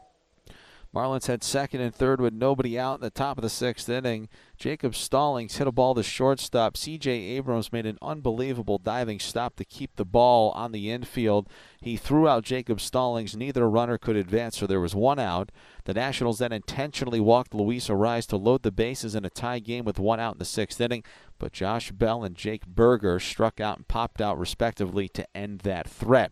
Marlins 0.96 1.28
had 1.28 1.44
second 1.44 1.82
and 1.82 1.94
third 1.94 2.22
with 2.22 2.34
nobody 2.34 2.80
out 2.80 2.96
in 2.96 3.02
the 3.02 3.10
top 3.10 3.38
of 3.38 3.42
the 3.42 3.50
sixth 3.50 3.90
inning. 3.90 4.30
Jacob 4.58 4.96
Stallings 4.96 5.58
hit 5.58 5.68
a 5.68 5.72
ball 5.72 5.94
to 5.94 6.02
shortstop. 6.02 6.78
C.J. 6.78 7.12
Abrams 7.12 7.74
made 7.74 7.86
an 7.86 7.98
unbelievable 8.02 8.78
diving 8.78 9.20
stop 9.20 9.58
to 9.58 9.66
keep 9.66 9.98
the 9.98 10.06
ball 10.06 10.52
on 10.52 10.72
the 10.72 10.90
infield. 10.90 11.50
He 11.82 11.98
threw 11.98 12.30
out 12.30 12.46
Jacob 12.46 12.80
Stallings. 12.80 13.36
Neither 13.36 13.70
runner 13.70 13.98
could 13.98 14.16
advance, 14.16 14.58
so 14.58 14.66
there 14.66 14.80
was 14.80 14.96
one 14.96 15.20
out. 15.20 15.52
The 15.84 15.94
Nationals 15.94 16.40
then 16.40 16.54
intentionally 16.54 17.20
walked 17.20 17.54
Luis 17.54 17.90
Arraez 17.90 18.26
to 18.28 18.38
load 18.38 18.64
the 18.64 18.72
bases 18.72 19.16
in 19.16 19.26
a 19.26 19.30
tie 19.30 19.60
game 19.60 19.84
with 19.84 20.00
one 20.00 20.22
out 20.22 20.36
in 20.36 20.40
the 20.40 20.46
sixth 20.46 20.80
inning, 20.80 21.04
but 21.38 21.52
Josh 21.52 21.92
Bell 21.92 22.24
and 22.24 22.38
Jake 22.38 22.66
Burger 22.66 23.20
struck 23.20 23.60
out 23.60 23.76
and 23.76 23.88
popped 23.90 24.22
out 24.22 24.40
respectively 24.40 25.10
to 25.10 25.28
end 25.36 25.60
that 25.60 25.90
threat. 25.90 26.32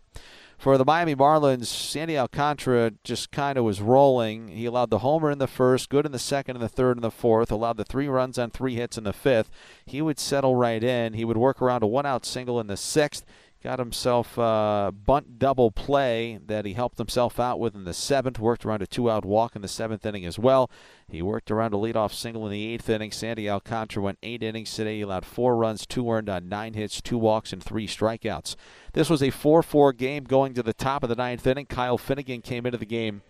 For 0.64 0.78
the 0.78 0.84
Miami 0.86 1.14
Marlins, 1.14 1.66
Sandy 1.66 2.16
Alcantara 2.16 2.92
just 3.04 3.30
kind 3.30 3.58
of 3.58 3.64
was 3.64 3.82
rolling. 3.82 4.48
He 4.48 4.64
allowed 4.64 4.88
the 4.88 5.00
homer 5.00 5.30
in 5.30 5.36
the 5.36 5.46
first, 5.46 5.90
good 5.90 6.06
in 6.06 6.12
the 6.12 6.18
second 6.18 6.56
and 6.56 6.64
the 6.64 6.70
third 6.70 6.96
and 6.96 7.04
the 7.04 7.10
fourth, 7.10 7.52
allowed 7.52 7.76
the 7.76 7.84
three 7.84 8.08
runs 8.08 8.38
on 8.38 8.48
three 8.48 8.74
hits 8.76 8.96
in 8.96 9.04
the 9.04 9.12
fifth. 9.12 9.50
He 9.84 10.00
would 10.00 10.18
settle 10.18 10.56
right 10.56 10.82
in. 10.82 11.12
He 11.12 11.24
would 11.26 11.36
work 11.36 11.60
around 11.60 11.82
a 11.82 11.86
one 11.86 12.06
out 12.06 12.24
single 12.24 12.58
in 12.60 12.66
the 12.66 12.78
sixth 12.78 13.26
got 13.64 13.78
himself 13.78 14.36
a 14.36 14.92
bunt 15.06 15.38
double 15.38 15.70
play 15.70 16.38
that 16.46 16.66
he 16.66 16.74
helped 16.74 16.98
himself 16.98 17.40
out 17.40 17.58
with 17.58 17.74
in 17.74 17.84
the 17.84 17.94
seventh. 17.94 18.38
Worked 18.38 18.66
around 18.66 18.82
a 18.82 18.86
two-out 18.86 19.24
walk 19.24 19.56
in 19.56 19.62
the 19.62 19.68
seventh 19.68 20.04
inning 20.04 20.26
as 20.26 20.38
well. 20.38 20.70
He 21.08 21.22
worked 21.22 21.50
around 21.50 21.72
a 21.72 21.78
leadoff 21.78 22.12
single 22.12 22.44
in 22.44 22.52
the 22.52 22.66
eighth 22.66 22.90
inning. 22.90 23.10
Sandy 23.10 23.48
Alcantara 23.48 24.02
went 24.02 24.18
eight 24.22 24.42
innings 24.42 24.74
today. 24.74 24.96
He 24.96 25.00
allowed 25.00 25.24
four 25.24 25.56
runs, 25.56 25.86
two 25.86 26.10
earned 26.10 26.28
on 26.28 26.46
nine 26.46 26.74
hits, 26.74 27.00
two 27.00 27.16
walks, 27.16 27.54
and 27.54 27.62
three 27.62 27.86
strikeouts. 27.86 28.54
This 28.92 29.08
was 29.08 29.22
a 29.22 29.30
4-4 29.30 29.96
game 29.96 30.24
going 30.24 30.52
to 30.54 30.62
the 30.62 30.74
top 30.74 31.02
of 31.02 31.08
the 31.08 31.16
ninth 31.16 31.46
inning. 31.46 31.66
Kyle 31.66 31.98
Finnegan 31.98 32.42
came 32.42 32.66
into 32.66 32.78
the 32.78 32.84
game 32.84 33.22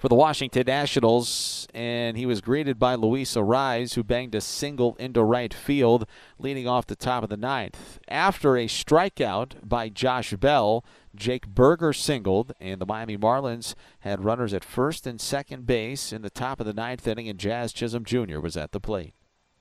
for 0.00 0.08
the 0.08 0.14
Washington 0.14 0.64
Nationals, 0.66 1.68
and 1.74 2.16
he 2.16 2.24
was 2.24 2.40
greeted 2.40 2.78
by 2.78 2.94
Luis 2.94 3.36
Arraez, 3.36 3.94
who 3.94 4.02
banged 4.02 4.34
a 4.34 4.40
single 4.40 4.96
into 4.96 5.22
right 5.22 5.52
field, 5.52 6.06
leading 6.38 6.66
off 6.66 6.86
the 6.86 6.96
top 6.96 7.22
of 7.22 7.28
the 7.28 7.36
ninth. 7.36 7.98
After 8.08 8.56
a 8.56 8.66
strikeout 8.66 9.68
by 9.68 9.90
Josh 9.90 10.32
Bell, 10.32 10.82
Jake 11.14 11.46
Burger 11.46 11.92
singled, 11.92 12.54
and 12.58 12.80
the 12.80 12.86
Miami 12.86 13.18
Marlins 13.18 13.74
had 14.00 14.24
runners 14.24 14.54
at 14.54 14.64
first 14.64 15.06
and 15.06 15.20
second 15.20 15.66
base 15.66 16.14
in 16.14 16.22
the 16.22 16.30
top 16.30 16.60
of 16.60 16.66
the 16.66 16.72
ninth 16.72 17.06
inning, 17.06 17.28
and 17.28 17.38
Jazz 17.38 17.70
Chisholm 17.70 18.06
Jr. 18.06 18.40
was 18.40 18.56
at 18.56 18.72
the 18.72 18.80
plate. 18.80 19.12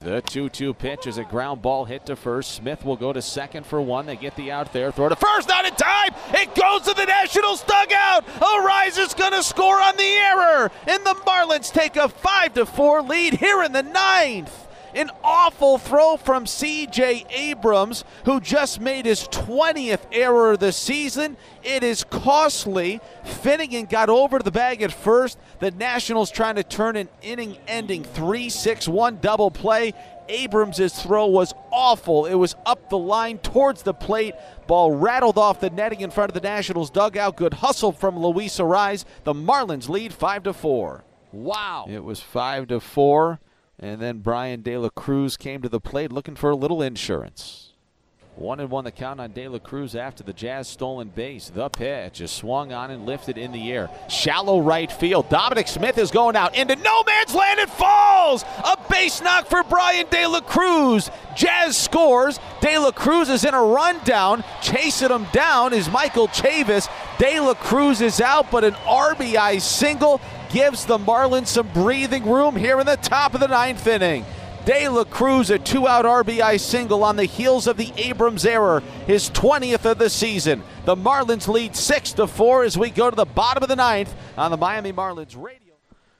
The 0.01 0.22
2 0.22 0.48
2 0.48 0.75
pitch 0.75 1.08
is 1.08 1.18
a 1.18 1.25
ground 1.25 1.62
ball 1.62 1.84
hit 1.84 2.06
to 2.06 2.15
first. 2.15 2.51
Smith 2.51 2.86
will 2.86 2.96
go 2.96 3.12
to 3.12 3.22
second 3.22 3.65
for 3.65 3.82
one. 3.82 4.06
They 4.06 4.15
get 4.15 4.34
the 4.38 4.50
out 4.50 4.72
there. 4.72 4.94
Throw 4.94 5.10
to 5.10 5.15
first, 5.18 5.50
not 5.50 5.65
in 5.65 5.75
time. 5.75 6.12
It 6.29 6.56
goes 6.56 6.84
to 6.84 6.94
the 6.94 7.03
Nationals 7.03 7.63
dugout. 7.63 8.25
Arraez 8.39 8.98
is 8.98 9.13
going 9.13 9.34
to 9.34 9.44
score 9.44 9.75
on 9.82 9.98
the 9.98 10.03
error. 10.03 10.72
And 10.88 11.06
the 11.06 11.15
Marlins 11.27 11.70
take 11.74 11.98
a 11.98 12.08
5 12.08 12.53
to 12.53 12.65
4 12.65 13.01
lead 13.01 13.34
here 13.34 13.62
in 13.62 13.74
the 13.74 13.84
ninth. 13.84 14.69
An 14.93 15.12
awful 15.24 15.77
throw 15.77 16.17
from 16.17 16.46
C.J. 16.46 17.25
Abrams, 17.29 18.03
who 18.25 18.39
just 18.39 18.79
made 18.81 19.05
his 19.05 19.27
20th 19.27 20.01
error 20.12 20.51
of 20.51 20.60
the 20.60 20.72
season. 20.72 21.38
It 21.63 21.84
is 21.84 22.03
costly. 22.03 23.00
Finnegan 23.24 23.86
got 23.86 24.10
over 24.10 24.39
the 24.39 24.51
bag 24.51 24.81
at 24.81 24.91
first. 24.91 25.38
The 25.60 25.72
Nationals 25.72 26.31
trying 26.31 26.55
to 26.55 26.63
turn 26.63 26.96
an 26.96 27.10
inning 27.22 27.58
ending 27.67 28.03
3 28.03 28.50
6 28.50 28.88
1 28.88 29.19
double 29.22 29.51
play. 29.51 29.93
Abrams' 30.29 31.01
throw 31.01 31.25
was 31.25 31.53
awful. 31.72 32.25
It 32.25 32.36
was 32.36 32.55
up 32.65 32.89
the 32.89 32.98
line 32.98 33.39
towards 33.39 33.81
the 33.81 33.93
plate. 33.93 34.36
Ball 34.67 34.91
rattled 34.91 35.38
off 35.38 35.60
the 35.60 35.72
netting 35.72 36.01
in 36.01 36.12
front 36.12 36.29
of 36.29 36.36
the 36.39 36.48
Nationals 36.48 36.91
dugout. 36.91 37.36
Good 37.36 37.55
hustle 37.55 37.91
from 37.91 38.17
Luis 38.19 38.58
Arraez. 38.60 39.05
The 39.24 39.34
Marlins 39.34 39.89
lead 39.89 40.13
5 40.13 40.43
to 40.43 40.53
4. 40.53 41.03
Wow. 41.31 41.86
It 41.89 42.03
was 42.03 42.22
5 42.22 42.67
to 42.67 42.79
4. 42.79 43.39
And 43.79 44.01
then 44.01 44.19
Bryan 44.19 44.62
De 44.62 44.77
La 44.77 44.89
Cruz 44.89 45.38
came 45.38 45.62
to 45.62 45.69
the 45.69 45.79
plate 45.79 46.12
looking 46.12 46.36
for 46.36 46.50
a 46.50 46.55
little 46.55 46.81
insurance. 46.81 47.69
One 48.39 48.62
and 48.62 48.69
one 48.69 48.86
the 48.86 48.91
count 48.91 49.19
on 49.19 49.33
De 49.33 49.50
La 49.50 49.59
Cruz 49.59 49.95
after 49.95 50.24
the 50.24 50.31
Jazz 50.31 50.69
stolen 50.69 51.09
base. 51.09 51.50
The 51.50 51.67
pitch 51.67 52.21
is 52.21 52.31
swung 52.31 52.71
on 52.71 52.89
and 52.89 53.05
lifted 53.05 53.38
in 53.38 53.51
the 53.51 53.69
air. 53.69 53.89
Shallow 54.07 54.62
right 54.62 54.89
field. 54.89 55.27
Dominic 55.27 55.67
Smith 55.67 55.98
is 55.98 56.09
going 56.09 56.38
out 56.38 56.55
into 56.55 56.77
no 56.77 57.03
man's 57.03 57.36
land. 57.36 57.59
It 57.59 57.69
falls. 57.69 58.43
A 58.63 58.77
base 58.89 59.21
knock 59.21 59.48
for 59.48 59.63
Bryan 59.63 60.05
De 60.09 60.25
La 60.25 60.39
Cruz. 60.39 61.12
Jazz 61.36 61.75
scores. 61.75 62.39
De 62.62 62.77
La 62.77 62.91
Cruz 62.91 63.27
is 63.27 63.43
in 63.43 63.53
a 63.53 63.62
rundown. 63.62 64.45
Chasing 64.62 65.09
him 65.09 65.25
down 65.33 65.74
is 65.74 65.89
Michael 65.89 66.29
Chavis. 66.29 66.89
De 67.17 67.41
La 67.41 67.55
Cruz 67.55 68.00
is 68.00 68.21
out, 68.21 68.50
but 68.51 68.63
an 68.63 68.74
RBI 68.74 69.59
single 69.59 70.21
gives 70.50 70.86
the 70.86 70.98
Marlins 70.98 71.48
some 71.48 71.68
breathing 71.74 72.29
room 72.29 72.56
here 72.56 72.79
in 72.79 72.86
the 72.86 72.98
top 72.98 73.34
of 73.34 73.39
the 73.39 73.48
ninth 73.48 73.86
inning. 73.88 74.25
De 74.65 74.88
La 74.89 75.03
Cruz, 75.03 75.50
a 75.50 75.58
two 75.58 75.88
out 75.88 76.06
RBI 76.06 76.60
single 76.60 77.03
on 77.03 77.15
the 77.15 77.25
heels 77.25 77.65
of 77.65 77.77
the 77.77 77.91
Abrams 77.98 78.46
error, 78.46 78.84
his 79.08 79.29
20th 79.32 79.86
of 79.86 79.98
the 79.98 80.10
season. 80.10 80.62
The 80.86 80.96
Marlins 80.96 81.48
lead 81.48 81.75
6 81.75 82.13
to 82.13 82.27
4 82.27 82.63
as 82.65 82.77
we 82.77 82.89
go 82.89 83.10
to 83.10 83.15
the 83.15 83.25
bottom 83.25 83.63
of 83.63 83.70
the 83.70 83.75
ninth 83.75 84.13
on 84.38 84.51
the 84.51 84.58
Miami 84.58 84.91
Marlins 84.91 85.36
radio. 85.36 85.70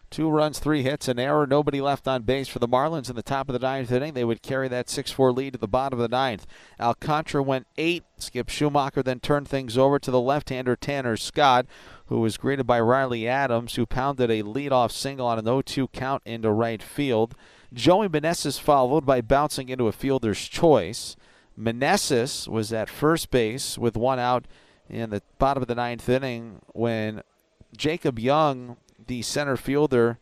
Two 0.10 0.30
runs, 0.30 0.58
three 0.58 0.82
hits, 0.82 1.08
an 1.08 1.20
error, 1.20 1.46
nobody 1.46 1.80
left 1.80 2.08
on 2.08 2.24
base 2.24 2.48
for 2.48 2.58
the 2.58 2.68
Marlins 2.68 3.12
in 3.12 3.16
the 3.16 3.22
top 3.22 3.48
of 3.48 3.54
the 3.54 3.60
ninth 3.60 3.92
inning. 3.92 4.14
They 4.14 4.26
would 4.26 4.42
carry 4.42 4.68
that 4.68 4.90
6 4.90 5.12
4 5.12 5.32
lead 5.32 5.54
to 5.54 5.60
the 5.60 5.68
bottom 5.68 6.00
of 6.00 6.10
the 6.10 6.16
ninth. 6.16 6.48
Alcantara 6.80 7.44
went 7.44 7.68
eight. 7.78 8.04
Skip 8.18 8.48
Schumaker 8.48 9.04
then 9.04 9.20
turned 9.20 9.48
things 9.48 9.78
over 9.78 10.00
to 10.00 10.10
the 10.10 10.20
left 10.20 10.50
hander 10.50 10.76
Tanner 10.76 11.16
Scott, 11.16 11.68
who 12.10 12.20
was 12.20 12.38
greeted 12.38 12.66
by 12.66 12.80
Riley 12.80 13.28
Adams, 13.28 13.76
who 13.76 13.86
pounded 13.86 14.32
a 14.32 14.42
leadoff 14.42 14.92
single 14.92 15.28
on 15.28 15.38
an 15.38 15.46
0 15.46 15.62
2 15.62 15.88
count 15.90 16.24
into 16.26 16.52
right 16.52 16.82
field. 16.82 17.36
Joey 17.72 18.10
Meneses 18.10 18.60
followed 18.60 19.06
by 19.06 19.22
bouncing 19.22 19.70
into 19.70 19.88
a 19.88 19.92
fielder's 19.92 20.48
choice. 20.48 21.16
Meneses 21.58 22.48
was 22.48 22.74
at 22.74 22.90
first 22.90 23.30
base 23.30 23.78
with 23.78 23.96
one 23.96 24.18
out 24.18 24.46
in 24.90 25.12
the 25.12 25.22
bottom 25.38 25.62
of 25.62 25.68
the 25.68 25.76
ninth 25.76 26.10
inning 26.10 26.62
when 26.74 27.22
Jacob 27.78 28.18
Young, 28.18 28.78
the 29.06 29.22
center 29.22 29.56
fielder, 29.56 30.18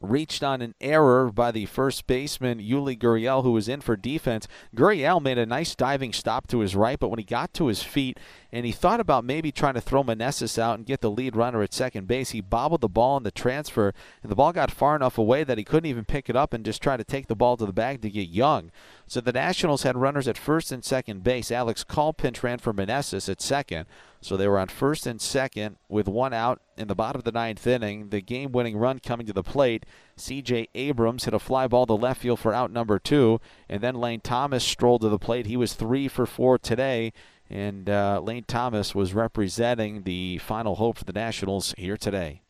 reached 0.00 0.42
on 0.42 0.60
an 0.60 0.74
error 0.80 1.30
by 1.30 1.50
the 1.50 1.66
first 1.66 2.06
baseman 2.06 2.58
Yuli 2.58 2.98
Gurriel, 2.98 3.42
who 3.42 3.52
was 3.52 3.68
in 3.68 3.80
for 3.80 3.96
defense. 3.96 4.46
Gurriel 4.74 5.20
made 5.20 5.38
a 5.38 5.46
nice 5.46 5.74
diving 5.74 6.12
stop 6.12 6.46
to 6.48 6.60
his 6.60 6.76
right, 6.76 6.98
but 6.98 7.08
when 7.08 7.18
he 7.18 7.24
got 7.24 7.54
to 7.54 7.66
his 7.66 7.82
feet 7.82 8.18
and 8.52 8.66
he 8.66 8.72
thought 8.72 9.00
about 9.00 9.24
maybe 9.24 9.50
trying 9.50 9.74
to 9.74 9.80
throw 9.80 10.04
Meneses 10.04 10.58
out 10.58 10.76
and 10.76 10.86
get 10.86 11.00
the 11.00 11.10
lead 11.10 11.36
runner 11.36 11.62
at 11.62 11.74
second 11.74 12.06
base, 12.06 12.30
he 12.30 12.40
bobbled 12.40 12.80
the 12.80 12.88
ball 12.88 13.16
in 13.16 13.22
the 13.22 13.30
transfer, 13.30 13.92
and 14.22 14.30
the 14.30 14.36
ball 14.36 14.52
got 14.52 14.70
far 14.70 14.94
enough 14.94 15.18
away 15.18 15.44
that 15.44 15.58
he 15.58 15.64
couldn't 15.64 15.88
even 15.88 16.04
pick 16.04 16.28
it 16.28 16.36
up 16.36 16.52
and 16.52 16.64
just 16.64 16.82
try 16.82 16.96
to 16.96 17.04
take 17.04 17.26
the 17.26 17.34
ball 17.34 17.56
to 17.56 17.66
the 17.66 17.72
bag 17.72 18.00
to 18.02 18.10
get 18.10 18.28
Young. 18.28 18.70
So 19.06 19.20
the 19.20 19.32
Nationals 19.32 19.82
had 19.82 19.96
runners 19.96 20.28
at 20.28 20.38
first 20.38 20.72
and 20.72 20.84
second 20.84 21.22
base. 21.22 21.50
Alex 21.50 21.84
Call 21.84 22.12
pinch 22.12 22.42
ran 22.42 22.58
for 22.58 22.72
Meneses 22.72 23.28
at 23.28 23.40
second. 23.40 23.86
So 24.24 24.38
they 24.38 24.48
were 24.48 24.58
on 24.58 24.68
first 24.68 25.06
and 25.06 25.20
second 25.20 25.76
with 25.86 26.08
one 26.08 26.32
out 26.32 26.62
in 26.78 26.88
the 26.88 26.94
bottom 26.94 27.20
of 27.20 27.24
the 27.24 27.32
ninth 27.32 27.66
inning. 27.66 28.08
The 28.08 28.22
game 28.22 28.52
winning 28.52 28.78
run 28.78 28.98
coming 28.98 29.26
to 29.26 29.34
the 29.34 29.42
plate. 29.42 29.84
C.J. 30.16 30.68
Abrams 30.74 31.26
hit 31.26 31.34
a 31.34 31.38
fly 31.38 31.68
ball 31.68 31.84
to 31.84 31.92
left 31.92 32.22
field 32.22 32.40
for 32.40 32.54
out 32.54 32.72
number 32.72 32.98
two. 32.98 33.38
And 33.68 33.82
then 33.82 33.96
Lane 33.96 34.22
Thomas 34.22 34.64
strolled 34.64 35.02
to 35.02 35.10
the 35.10 35.18
plate. 35.18 35.44
He 35.44 35.58
was 35.58 35.74
three 35.74 36.08
for 36.08 36.24
four 36.24 36.56
today. 36.56 37.12
And 37.50 37.90
uh, 37.90 38.22
Lane 38.24 38.44
Thomas 38.48 38.94
was 38.94 39.12
representing 39.12 40.04
the 40.04 40.38
final 40.38 40.76
hope 40.76 40.96
for 40.96 41.04
the 41.04 41.12
Nationals 41.12 41.74
here 41.76 41.98
today. 41.98 42.43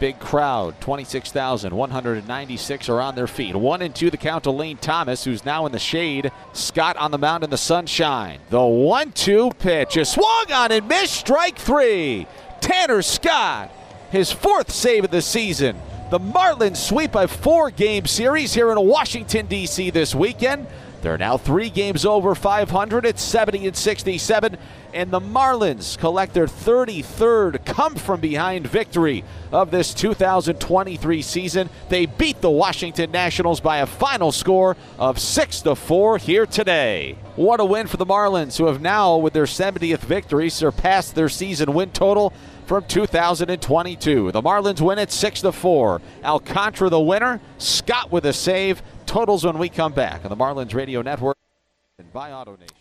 Big 0.00 0.18
crowd, 0.20 0.80
26,196 0.80 2.88
are 2.88 3.00
on 3.00 3.16
their 3.16 3.26
feet. 3.26 3.56
One 3.56 3.82
and 3.82 3.92
two 3.92 4.10
the 4.10 4.16
count 4.16 4.44
to 4.44 4.52
Lane 4.52 4.76
Thomas, 4.76 5.24
who's 5.24 5.44
now 5.44 5.66
in 5.66 5.72
the 5.72 5.80
shade. 5.80 6.30
Scott 6.52 6.96
on 6.96 7.10
the 7.10 7.18
mound 7.18 7.42
in 7.42 7.50
the 7.50 7.58
sunshine. 7.58 8.38
The 8.50 8.64
one 8.64 9.10
two 9.10 9.50
pitch 9.58 9.96
is 9.96 10.10
swung 10.10 10.52
on 10.52 10.70
and 10.70 10.86
missed. 10.86 11.14
Strike 11.14 11.58
three. 11.58 12.28
Tanner 12.60 13.02
Scott, 13.02 13.72
his 14.10 14.30
fourth 14.30 14.70
save 14.70 15.04
of 15.04 15.10
the 15.10 15.22
season. 15.22 15.76
The 16.10 16.20
Marlins 16.20 16.76
sweep 16.76 17.16
a 17.16 17.26
four 17.26 17.70
game 17.70 18.06
series 18.06 18.54
here 18.54 18.70
in 18.70 18.80
Washington, 18.80 19.46
D.C. 19.46 19.90
this 19.90 20.14
weekend. 20.14 20.68
They're 21.00 21.18
now 21.18 21.36
three 21.36 21.70
games 21.70 22.04
over 22.04 22.34
500 22.34 23.06
at 23.06 23.18
70 23.18 23.68
and 23.68 23.76
67, 23.76 24.56
and 24.92 25.10
the 25.10 25.20
Marlins 25.20 25.96
collect 25.96 26.34
their 26.34 26.46
33rd 26.46 27.64
come 27.64 27.94
from 27.94 28.20
behind 28.20 28.66
victory 28.66 29.24
of 29.52 29.70
this 29.70 29.94
2023 29.94 31.22
season. 31.22 31.70
They 31.88 32.06
beat 32.06 32.40
the 32.40 32.50
Washington 32.50 33.12
Nationals 33.12 33.60
by 33.60 33.78
a 33.78 33.86
final 33.86 34.32
score 34.32 34.76
of 34.98 35.20
6 35.20 35.62
to 35.62 35.76
4 35.76 36.18
here 36.18 36.46
today. 36.46 37.16
What 37.36 37.60
a 37.60 37.64
win 37.64 37.86
for 37.86 37.96
the 37.96 38.06
Marlins, 38.06 38.58
who 38.58 38.66
have 38.66 38.80
now, 38.80 39.16
with 39.16 39.32
their 39.32 39.44
70th 39.44 40.00
victory, 40.00 40.50
surpassed 40.50 41.14
their 41.14 41.28
season 41.28 41.74
win 41.74 41.90
total 41.92 42.32
from 42.66 42.84
2022. 42.84 44.32
The 44.32 44.42
Marlins 44.42 44.80
win 44.80 44.98
at 44.98 45.12
6 45.12 45.40
to 45.42 45.52
4. 45.52 46.02
Alcantara 46.24 46.90
the 46.90 47.00
winner, 47.00 47.40
Scott 47.56 48.10
with 48.10 48.26
a 48.26 48.32
save. 48.32 48.82
Totals 49.08 49.42
when 49.42 49.56
we 49.56 49.70
come 49.70 49.94
back 49.94 50.22
on 50.22 50.28
the 50.28 50.36
Marlins 50.36 50.74
Radio 50.74 51.00
Network. 51.00 51.38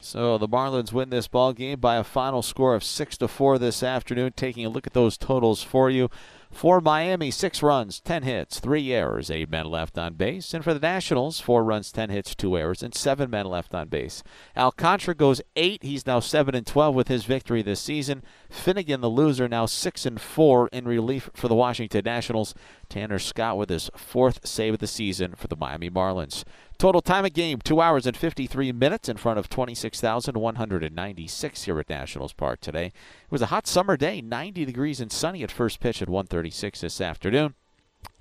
So 0.02 0.38
the 0.38 0.48
Marlins 0.48 0.92
win 0.92 1.10
this 1.10 1.30
ball 1.30 1.54
game 1.54 1.80
by 1.80 1.96
a 1.96 2.04
final 2.04 2.42
score 2.42 2.76
of 2.76 2.84
6 2.84 3.18
to 3.20 3.30
4 3.30 3.58
this 3.58 3.82
afternoon. 3.82 4.34
Taking 4.36 4.66
a 4.66 4.70
look 4.70 4.86
at 4.86 4.92
those 4.92 5.18
totals 5.18 5.64
for 5.64 5.90
you. 5.90 6.10
For 6.58 6.82
Miami, 6.82 7.30
six 7.30 7.62
runs, 7.62 8.00
10 8.00 8.24
hits, 8.24 8.60
three 8.60 8.92
errors, 8.92 9.30
eight 9.30 9.48
men 9.48 9.68
left 9.68 9.96
on 9.96 10.16
base. 10.16 10.56
And 10.56 10.64
for 10.64 10.74
the 10.74 10.80
Nationals, 10.80 11.40
four 11.40 11.64
runs, 11.64 11.92
10 11.92 12.10
hits, 12.10 12.34
two 12.34 12.58
errors, 12.58 12.82
and 12.82 12.96
seven 12.96 13.30
men 13.30 13.46
left 13.46 13.76
on 13.76 13.90
base. 13.90 14.24
Alcantara 14.56 15.14
goes 15.14 15.40
eight. 15.56 15.84
He's 15.84 16.08
now 16.08 16.20
7 16.20 16.56
and 16.56 16.66
12 16.66 16.96
with 16.96 17.10
his 17.10 17.26
victory 17.26 17.62
this 17.62 17.80
season. 17.80 18.24
Finnegan, 18.50 19.02
the 19.02 19.08
loser, 19.08 19.48
now 19.48 19.68
6 19.68 20.06
and 20.08 20.20
4 20.20 20.70
in 20.70 20.88
relief 20.88 21.30
for 21.36 21.48
the 21.48 21.54
Washington 21.54 22.02
Nationals. 22.04 22.56
Tanner 22.90 23.20
Scott 23.20 23.56
with 23.56 23.70
his 23.70 23.92
fourth 23.96 24.48
save 24.48 24.74
of 24.74 24.80
the 24.80 24.88
season 24.88 25.36
for 25.36 25.48
the 25.48 25.56
Miami 25.56 25.92
Marlins. 25.92 26.44
Total 26.78 27.02
time 27.02 27.26
of 27.26 27.34
game, 27.34 27.60
2 27.60 27.82
hours 27.82 28.06
and 28.06 28.16
53 28.16 28.72
minutes 28.72 29.10
in 29.10 29.18
front 29.18 29.40
of 29.40 29.50
26,196 29.50 31.64
here 31.64 31.80
at 31.80 31.90
Nationals 31.90 32.34
Park 32.34 32.62
today. 32.62 32.86
It 32.86 33.32
was 33.32 33.42
a 33.42 33.48
hot 33.48 33.66
summer 33.66 33.98
day, 33.98 34.22
90 34.22 34.64
degrees 34.64 35.02
and 35.02 35.12
sunny 35.12 35.42
at 35.42 35.50
first 35.50 35.80
pitch 35.80 36.04
at 36.04 36.10
136 36.10 36.82
this 36.82 37.02
afternoon. 37.02 37.56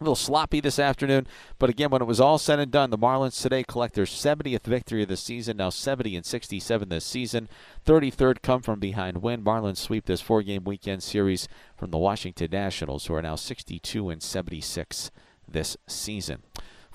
A 0.01 0.03
little 0.03 0.17
sloppy 0.17 0.61
this 0.61 0.79
afternoon, 0.79 1.27
but 1.59 1.69
again, 1.69 1.91
when 1.91 2.01
it 2.01 2.07
was 2.07 2.19
all 2.19 2.39
said 2.39 2.59
and 2.59 2.73
done, 2.73 2.89
the 2.89 2.97
Marlins 2.97 3.43
today 3.43 3.63
collect 3.63 3.95
their 3.95 4.07
70th 4.07 4.65
victory 4.65 5.03
of 5.03 5.09
the 5.09 5.19
season. 5.19 5.59
Now 5.59 5.69
70 5.69 6.17
and 6.17 6.25
67 6.25 6.89
this 6.89 7.05
season. 7.05 7.51
33rd 7.85 8.41
come 8.41 8.63
from 8.63 8.81
behind 8.81 9.19
win. 9.19 9.45
Marlins 9.45 9.77
sweep 9.77 10.07
this 10.07 10.23
four-game 10.23 10.65
weekend 10.65 11.03
series 11.03 11.47
from 11.77 11.91
the 11.91 11.99
Washington 11.99 12.49
Nationals, 12.51 13.05
who 13.05 13.13
are 13.15 13.21
now 13.21 13.37
62 13.37 14.09
and 14.09 14.23
76 14.23 15.11
this 15.47 15.77
season. 15.87 16.43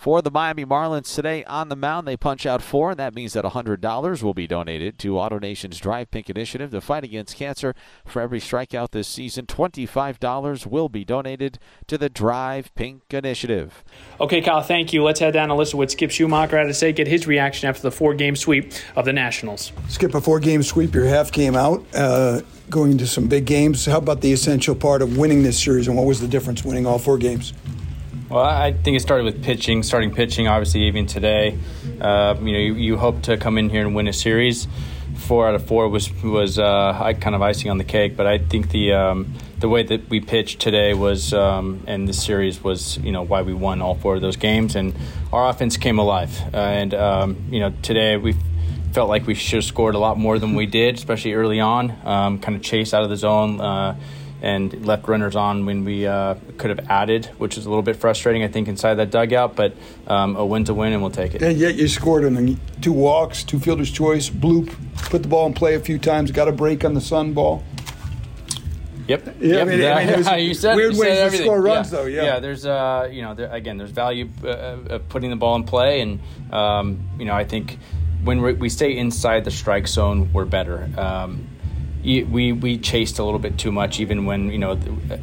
For 0.02 0.24
the 0.24 0.32
Miami 0.32 0.66
Marlins 0.66 1.14
today 1.14 1.44
on 1.44 1.70
the 1.70 1.76
mound, 1.76 2.08
they 2.08 2.18
punch 2.18 2.48
out 2.48 2.64
four, 2.64 2.90
and 2.90 3.00
that 3.00 3.14
means 3.14 3.34
that 3.34 3.46
$100 3.46 4.24
will 4.24 4.34
be 4.34 4.48
donated 4.48 4.98
to 4.98 5.12
AutoNation's 5.12 5.78
Drive 5.78 6.10
Pink 6.10 6.28
initiative 6.28 6.72
to 6.72 6.82
fight 6.82 7.04
against 7.04 7.36
cancer. 7.36 7.76
For 8.04 8.20
every 8.20 8.40
strikeout 8.40 8.90
this 8.90 9.08
season, 9.08 9.46
$25 9.46 10.66
will 10.66 10.90
be 10.90 11.06
donated 11.06 11.60
to 11.86 12.00
the 12.00 12.10
Drive 12.10 12.74
Pink 12.74 13.04
initiative. 13.12 13.84
Okay, 14.20 14.42
Kyle, 14.42 14.64
thank 14.64 14.92
you. 14.92 15.04
Let's 15.04 15.20
head 15.20 15.36
down 15.36 15.52
and 15.52 15.60
listen 15.60 15.74
to 15.74 15.78
what 15.78 15.92
Skip 15.92 16.10
Schumaker 16.10 16.58
had 16.58 16.64
to 16.64 16.74
say, 16.74 16.92
get 16.92 17.06
his 17.06 17.28
reaction 17.28 17.70
after 17.70 17.84
the 17.84 17.92
four 17.92 18.16
game 18.16 18.36
sweep 18.36 18.74
of 18.96 19.06
the 19.06 19.14
Nationals. 19.14 19.72
Skip, 19.88 20.16
a 20.16 20.22
four 20.22 20.40
game 20.40 20.64
sweep, 20.64 20.96
your 20.96 21.06
half 21.06 21.32
came 21.32 21.56
out. 21.56 21.86
Uh, 21.94 22.42
going 22.72 22.98
to 22.98 23.06
some 23.06 23.28
big 23.28 23.46
games. 23.46 23.86
How 23.86 24.00
about 24.00 24.22
the 24.22 24.34
essential 24.34 24.74
part 24.74 25.04
of 25.04 25.16
winning 25.16 25.44
this 25.44 25.62
series, 25.62 25.88
and 25.88 25.96
what 25.96 26.08
was 26.08 26.20
the 26.20 26.28
difference 26.28 26.66
winning 26.66 26.88
all 26.88 26.98
four 26.98 27.20
games? 27.20 27.54
Well, 28.32 28.46
I 28.46 28.72
think 28.72 28.96
it 28.96 29.02
started 29.02 29.26
with 29.26 29.44
pitching, 29.44 29.84
starting 29.84 30.14
pitching, 30.14 30.48
obviously, 30.48 30.84
even 30.84 31.06
today. 31.06 31.60
Uh, 32.00 32.34
you 32.42 32.54
know, 32.54 32.60
you, 32.60 32.76
you, 32.76 32.98
hope 32.98 33.24
to 33.24 33.36
come 33.36 33.58
in 33.58 33.70
here 33.70 33.86
and 33.86 33.94
win 33.94 34.08
a 34.08 34.14
series. 34.14 34.70
Four 35.18 35.50
out 35.50 35.56
of 35.56 35.68
four 35.68 35.90
was 35.90 36.10
was 36.24 36.58
uh, 36.58 37.14
kind 37.20 37.36
of 37.36 37.42
icing 37.42 37.70
on 37.70 37.78
the 37.78 37.84
cake, 37.84 38.16
but 38.16 38.28
I 38.28 38.38
think 38.38 38.70
the 38.70 38.94
um, 38.94 39.34
the 39.60 39.68
way 39.68 39.84
that 39.84 40.10
we 40.10 40.22
pitched 40.22 40.62
today 40.62 40.94
was, 40.94 41.34
um, 41.34 41.84
and 41.88 42.08
this 42.08 42.24
series 42.24 42.64
was, 42.64 42.98
you 43.00 43.12
know, 43.12 43.22
why 43.22 43.42
we 43.42 43.54
won 43.54 43.82
all 43.82 43.96
four 43.96 44.16
of 44.16 44.22
those 44.22 44.38
games, 44.38 44.78
and 44.78 44.96
our 45.34 45.50
offense 45.50 45.76
came 45.76 46.00
alive. 46.00 46.32
Uh, 46.54 46.58
and 46.58 46.94
um, 46.94 47.36
you 47.50 47.60
know, 47.60 47.74
today 47.82 48.16
we 48.16 48.34
felt 48.94 49.10
like 49.10 49.28
we 49.28 49.34
should 49.34 49.58
have 49.58 49.66
scored 49.66 49.94
a 49.94 50.00
lot 50.00 50.18
more 50.18 50.40
than 50.40 50.56
we 50.56 50.66
did, 50.66 50.96
especially 50.96 51.34
early 51.34 51.60
on. 51.60 51.92
Um, 52.06 52.40
kind 52.40 52.56
of 52.56 52.64
chase 52.64 52.94
out 52.94 53.04
of 53.04 53.10
the 53.10 53.18
zone 53.18 53.60
uh, 53.60 54.00
and 54.42 54.86
left 54.86 55.08
runners 55.08 55.36
on 55.36 55.66
when 55.66 55.86
we 55.86 56.08
uh, 56.08 56.36
could 56.58 56.70
have 56.70 56.90
added, 56.90 57.28
which 57.38 57.58
is 57.58 57.66
a 57.66 57.70
little 57.70 57.84
bit 57.84 57.96
frustrating, 57.96 58.44
I 58.44 58.48
think, 58.48 58.68
inside 58.68 58.96
that 58.96 59.12
dugout. 59.12 59.56
But 59.56 59.76
um, 60.08 60.36
a 60.36 60.46
win's 60.46 60.70
a 60.70 60.74
win, 60.74 60.94
and 60.94 61.02
we'll 61.02 61.12
take 61.12 61.36
it. 61.36 61.42
And 61.42 61.58
yet 61.58 61.76
you 61.76 61.88
scored 61.88 62.26
on 62.26 62.34
the 62.34 62.58
two 62.82 62.94
walks, 62.94 63.44
two 63.44 63.60
fielder's 63.60 63.92
choice, 63.92 64.30
bloop, 64.30 64.74
put 65.10 65.22
the 65.22 65.30
ball 65.30 65.46
in 65.48 65.54
play 65.54 65.76
a 65.76 65.80
few 65.80 66.00
times, 66.00 66.32
got 66.32 66.48
a 66.48 66.52
break 66.52 66.84
on 66.84 66.94
the 66.94 67.02
sun 67.02 67.34
ball. 67.34 67.64
Yep. 69.08 69.26
Yeah, 69.26 69.34
yep. 69.40 69.62
I 69.62 69.66
mean, 69.66 69.86
I 69.86 70.36
mean, 70.38 70.48
you 70.48 70.54
said 70.54 70.76
weird 70.76 70.94
you 70.94 71.00
ways 71.00 71.18
said 71.18 71.32
to 71.32 71.38
score 71.38 71.62
runs, 71.62 71.92
yeah. 71.92 71.98
though. 71.98 72.06
Yeah. 72.06 72.24
Yeah. 72.24 72.40
There's, 72.40 72.66
uh, 72.66 73.10
you 73.12 73.22
know, 73.22 73.34
there, 73.34 73.52
again, 73.52 73.78
there's 73.78 73.92
value 73.92 74.30
uh, 74.44 74.78
of 74.90 75.10
putting 75.10 75.30
the 75.30 75.36
ball 75.36 75.56
in 75.56 75.64
play, 75.64 76.02
and 76.02 76.20
um, 76.52 77.10
you 77.20 77.26
know, 77.26 77.34
I 77.34 77.44
think 77.44 77.78
when 78.24 78.42
we 78.42 78.70
stay 78.70 78.96
inside 78.96 79.44
the 79.44 79.52
strike 79.52 79.88
zone, 79.88 80.32
we're 80.32 80.46
better. 80.46 80.90
Um, 80.98 81.48
we 82.04 82.52
we 82.52 82.78
chased 82.78 83.20
a 83.20 83.24
little 83.24 83.40
bit 83.40 83.58
too 83.58 83.72
much, 83.72 84.00
even 84.00 84.26
when 84.26 84.50
you 84.52 84.58
know, 84.58 84.72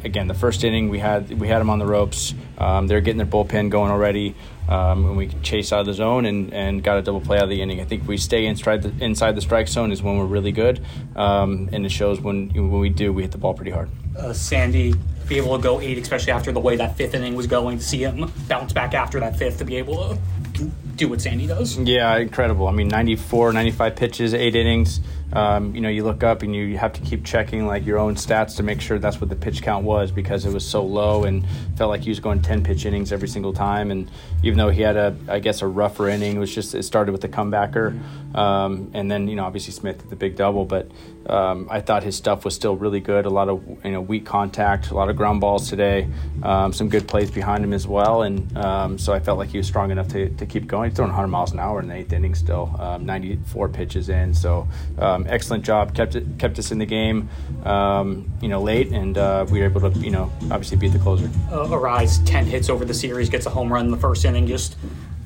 again, 0.03 0.27
the 0.27 0.33
first 0.33 0.63
inning 0.63 0.89
we 0.89 0.99
had 0.99 1.39
we 1.39 1.47
had 1.47 1.59
them 1.59 1.69
on 1.69 1.79
the 1.79 1.85
ropes. 1.85 2.33
Um, 2.57 2.87
they're 2.87 3.01
getting 3.01 3.17
their 3.17 3.27
bullpen 3.27 3.69
going 3.69 3.91
already, 3.91 4.35
um, 4.67 5.05
and 5.05 5.17
we 5.17 5.27
chase 5.41 5.73
out 5.73 5.81
of 5.81 5.85
the 5.85 5.93
zone 5.93 6.25
and, 6.25 6.53
and 6.53 6.83
got 6.83 6.97
a 6.97 7.01
double 7.01 7.21
play 7.21 7.37
out 7.37 7.43
of 7.43 7.49
the 7.49 7.61
inning. 7.61 7.81
I 7.81 7.85
think 7.85 8.07
we 8.07 8.17
stay 8.17 8.45
inside 8.45 8.83
the 8.83 9.03
inside 9.03 9.35
the 9.35 9.41
strike 9.41 9.67
zone 9.67 9.91
is 9.91 10.01
when 10.01 10.17
we're 10.17 10.25
really 10.25 10.51
good, 10.51 10.83
um, 11.15 11.69
and 11.71 11.85
it 11.85 11.91
shows 11.91 12.21
when 12.21 12.49
when 12.49 12.79
we 12.79 12.89
do 12.89 13.11
we 13.11 13.23
hit 13.23 13.31
the 13.31 13.37
ball 13.37 13.53
pretty 13.53 13.71
hard. 13.71 13.89
Uh, 14.17 14.33
Sandy 14.33 14.93
be 15.27 15.37
able 15.37 15.55
to 15.55 15.61
go 15.61 15.79
eight, 15.79 15.97
especially 15.97 16.31
after 16.31 16.51
the 16.51 16.59
way 16.59 16.75
that 16.75 16.97
fifth 16.97 17.13
inning 17.13 17.35
was 17.35 17.45
going, 17.45 17.77
to 17.77 17.83
see 17.83 18.03
him 18.03 18.31
bounce 18.47 18.73
back 18.73 18.93
after 18.93 19.19
that 19.19 19.37
fifth 19.37 19.59
to 19.59 19.65
be 19.65 19.75
able 19.75 20.17
to 20.55 20.63
do 20.95 21.07
what 21.07 21.21
Sandy 21.21 21.45
does. 21.45 21.77
Yeah, 21.77 22.17
incredible. 22.17 22.67
I 22.67 22.71
mean, 22.71 22.87
94, 22.87 23.53
95 23.53 23.95
pitches, 23.95 24.33
eight 24.33 24.55
innings 24.55 24.99
um, 25.33 25.75
you 25.75 25.81
know, 25.81 25.89
you 25.89 26.03
look 26.03 26.23
up 26.23 26.41
and 26.41 26.55
you 26.55 26.77
have 26.77 26.93
to 26.93 27.01
keep 27.01 27.23
checking 27.23 27.67
like 27.67 27.85
your 27.85 27.99
own 27.99 28.15
stats 28.15 28.55
to 28.57 28.63
make 28.63 28.81
sure 28.81 28.97
that's 28.97 29.21
what 29.21 29.29
the 29.29 29.35
pitch 29.35 29.61
count 29.61 29.85
was 29.85 30.11
because 30.11 30.45
it 30.45 30.53
was 30.53 30.65
so 30.65 30.83
low 30.83 31.23
and 31.23 31.45
felt 31.77 31.89
like 31.89 32.01
he 32.01 32.09
was 32.09 32.19
going 32.19 32.41
10 32.41 32.63
pitch 32.63 32.85
innings 32.85 33.11
every 33.11 33.27
single 33.27 33.53
time. 33.53 33.91
And 33.91 34.09
even 34.41 34.57
though 34.57 34.69
he 34.69 34.81
had 34.81 34.97
a, 34.97 35.15
I 35.27 35.39
guess, 35.39 35.61
a 35.61 35.67
rougher 35.67 36.09
inning, 36.09 36.37
it 36.37 36.39
was 36.39 36.53
just, 36.53 36.73
it 36.73 36.83
started 36.83 37.11
with 37.11 37.21
the 37.21 37.29
comebacker. 37.29 37.99
Um, 38.35 38.91
and 38.93 39.09
then, 39.11 39.27
you 39.27 39.35
know, 39.35 39.45
obviously 39.45 39.73
Smith 39.73 39.99
did 39.99 40.09
the 40.09 40.15
big 40.15 40.35
double, 40.35 40.65
but 40.65 40.89
um, 41.27 41.67
I 41.69 41.81
thought 41.81 42.03
his 42.03 42.15
stuff 42.15 42.43
was 42.43 42.55
still 42.55 42.75
really 42.75 42.99
good. 42.99 43.25
A 43.25 43.29
lot 43.29 43.49
of, 43.49 43.63
you 43.83 43.91
know, 43.91 44.01
weak 44.01 44.25
contact, 44.25 44.89
a 44.89 44.95
lot 44.95 45.09
of 45.09 45.15
ground 45.15 45.41
balls 45.41 45.69
today, 45.69 46.07
um, 46.41 46.73
some 46.73 46.89
good 46.89 47.07
plays 47.07 47.29
behind 47.29 47.63
him 47.63 47.73
as 47.73 47.87
well. 47.87 48.23
And 48.23 48.57
um, 48.57 48.97
so 48.97 49.13
I 49.13 49.19
felt 49.19 49.37
like 49.37 49.49
he 49.49 49.57
was 49.57 49.67
strong 49.67 49.91
enough 49.91 50.07
to, 50.09 50.29
to 50.29 50.45
keep 50.45 50.65
going. 50.65 50.89
He's 50.89 50.97
throwing 50.97 51.11
100 51.11 51.27
miles 51.27 51.51
an 51.51 51.59
hour 51.59 51.79
in 51.79 51.87
the 51.87 51.95
eighth 51.95 52.13
inning 52.13 52.33
still, 52.33 52.75
um, 52.79 53.05
94 53.05 53.69
pitches 53.69 54.09
in. 54.09 54.33
So, 54.33 54.67
um, 55.19 55.27
excellent 55.29 55.63
job. 55.63 55.93
kept 55.95 56.15
it 56.15 56.25
kept 56.37 56.59
us 56.59 56.71
in 56.71 56.79
the 56.79 56.85
game, 56.85 57.29
um, 57.63 58.31
you 58.41 58.49
know, 58.49 58.61
late, 58.61 58.91
and 58.91 59.17
uh, 59.17 59.45
we 59.49 59.59
were 59.59 59.65
able 59.65 59.81
to, 59.81 59.99
you 59.99 60.11
know, 60.11 60.31
obviously 60.51 60.77
beat 60.77 60.93
the 60.93 60.99
closer. 60.99 61.25
Uh, 61.51 61.67
Arraez 61.67 62.25
ten 62.25 62.45
hits 62.45 62.69
over 62.69 62.85
the 62.85 62.93
series, 62.93 63.29
gets 63.29 63.45
a 63.45 63.49
home 63.49 63.71
run 63.71 63.85
in 63.85 63.91
the 63.91 63.97
first 63.97 64.25
inning. 64.25 64.47
Just 64.47 64.75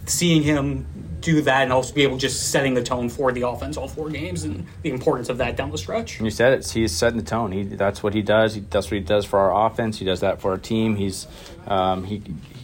seeing 0.05 0.43
him 0.43 0.85
do 1.21 1.41
that 1.41 1.63
and 1.63 1.71
also 1.71 1.93
be 1.93 2.03
able 2.03 2.17
just 2.17 2.49
setting 2.51 2.73
the 2.73 2.83
tone 2.83 3.07
for 3.07 3.31
the 3.31 3.47
offense 3.47 3.77
all 3.77 3.87
four 3.87 4.09
games 4.09 4.43
and 4.43 4.67
the 4.81 4.89
importance 4.89 5.29
of 5.29 5.37
that 5.37 5.55
down 5.55 5.71
the 5.71 5.77
stretch. 5.77 6.19
You 6.19 6.29
said 6.29 6.51
it. 6.51 6.69
He's 6.69 6.91
setting 6.91 7.17
the 7.17 7.25
tone. 7.25 7.51
He 7.51 7.63
that's 7.63 8.03
what 8.03 8.13
he 8.13 8.21
does. 8.21 8.55
He, 8.55 8.61
that's 8.61 8.87
what 8.87 8.95
he 8.95 8.99
does 8.99 9.25
for 9.25 9.39
our 9.39 9.67
offense. 9.67 9.99
He 9.99 10.05
does 10.05 10.19
that 10.19 10.41
for 10.41 10.51
our 10.51 10.57
team. 10.57 10.95
He's 10.97 11.27
um, 11.67 12.03
he 12.03 12.21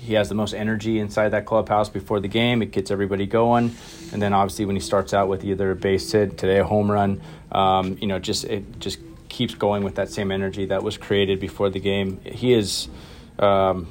he 0.10 0.16
has 0.16 0.28
the 0.28 0.34
most 0.34 0.56
energy 0.56 0.98
inside 0.98 1.30
that 1.30 1.46
clubhouse 1.46 1.88
before 1.88 2.20
the 2.20 2.28
game. 2.28 2.64
It 2.64 2.72
gets 2.72 2.90
everybody 2.90 3.28
going, 3.28 3.76
and 4.12 4.20
then 4.20 4.34
obviously 4.34 4.66
when 4.66 4.76
he 4.76 4.80
starts 4.80 5.14
out 5.14 5.28
with 5.28 5.46
either 5.46 5.70
a 5.70 5.76
base 5.76 6.12
hit 6.12 6.36
today, 6.36 6.58
a 6.58 6.64
home 6.64 6.90
run, 6.90 7.22
um, 7.52 7.96
you 8.02 8.08
know, 8.08 8.18
just 8.18 8.44
it 8.46 8.80
just 8.80 8.98
keeps 9.30 9.54
going 9.54 9.84
with 9.84 9.96
that 9.96 10.10
same 10.10 10.32
energy 10.32 10.66
that 10.66 10.82
was 10.82 10.98
created 10.98 11.40
before 11.40 11.70
the 11.70 11.80
game. 11.80 12.20
He 12.26 12.54
is, 12.54 12.90
um, 13.38 13.86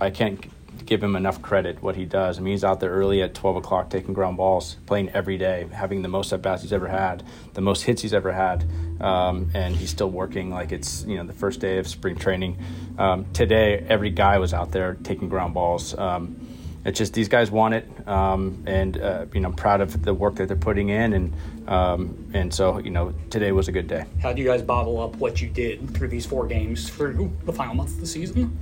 I 0.00 0.10
can't 0.10 0.44
give 0.86 1.00
him 1.00 1.14
enough 1.14 1.40
credit 1.40 1.80
what 1.80 1.94
he 1.94 2.04
does. 2.04 2.38
I 2.38 2.40
mean, 2.40 2.50
he's 2.50 2.64
out 2.64 2.80
there 2.80 2.90
early 2.90 3.22
at 3.22 3.32
12 3.34 3.54
o'clock 3.54 3.90
taking 3.90 4.12
ground 4.12 4.38
balls, 4.38 4.76
playing 4.86 5.10
every 5.10 5.38
day, 5.38 5.68
having 5.70 6.02
the 6.02 6.08
most 6.08 6.32
at 6.32 6.42
bats 6.42 6.62
he's 6.62 6.72
ever 6.72 6.88
had, 6.88 7.22
the 7.54 7.60
most 7.60 7.82
hits 7.82 8.02
he's 8.02 8.12
ever 8.12 8.32
had, 8.32 8.64
um, 9.00 9.50
and 9.54 9.74
he's 9.74 9.90
still 9.90 10.10
working 10.10 10.50
like 10.50 10.72
it's 10.72 11.04
you 11.04 11.16
know 11.16 11.24
the 11.24 11.32
first 11.32 11.60
day 11.60 11.78
of 11.78 11.88
spring 11.88 12.16
training. 12.16 12.58
Um, 12.98 13.26
today, 13.32 13.84
every 13.88 14.10
guy 14.10 14.38
was 14.38 14.54
out 14.54 14.72
there 14.72 14.94
taking 15.02 15.28
ground 15.28 15.54
balls. 15.54 15.96
Um, 15.96 16.48
it's 16.84 16.96
just 16.98 17.12
these 17.12 17.28
guys 17.28 17.50
want 17.50 17.74
it, 17.74 18.08
um, 18.08 18.62
and 18.66 18.98
uh, 18.98 19.26
you 19.34 19.40
know 19.40 19.48
I'm 19.48 19.54
proud 19.54 19.80
of 19.80 20.02
the 20.02 20.14
work 20.14 20.36
that 20.36 20.48
they're 20.48 20.56
putting 20.56 20.88
in, 20.88 21.12
and 21.12 21.34
um, 21.68 22.30
and 22.32 22.52
so 22.52 22.78
you 22.78 22.90
know 22.90 23.12
today 23.28 23.52
was 23.52 23.68
a 23.68 23.72
good 23.72 23.86
day. 23.86 24.04
How 24.22 24.32
do 24.32 24.40
you 24.40 24.48
guys 24.48 24.62
bottle 24.62 25.00
up 25.00 25.16
what 25.16 25.42
you 25.42 25.48
did 25.48 25.94
through 25.94 26.08
these 26.08 26.24
four 26.24 26.46
games 26.46 26.88
through 26.88 27.36
the 27.44 27.52
final 27.52 27.74
month 27.74 27.90
of 27.90 28.00
the 28.00 28.06
season? 28.06 28.58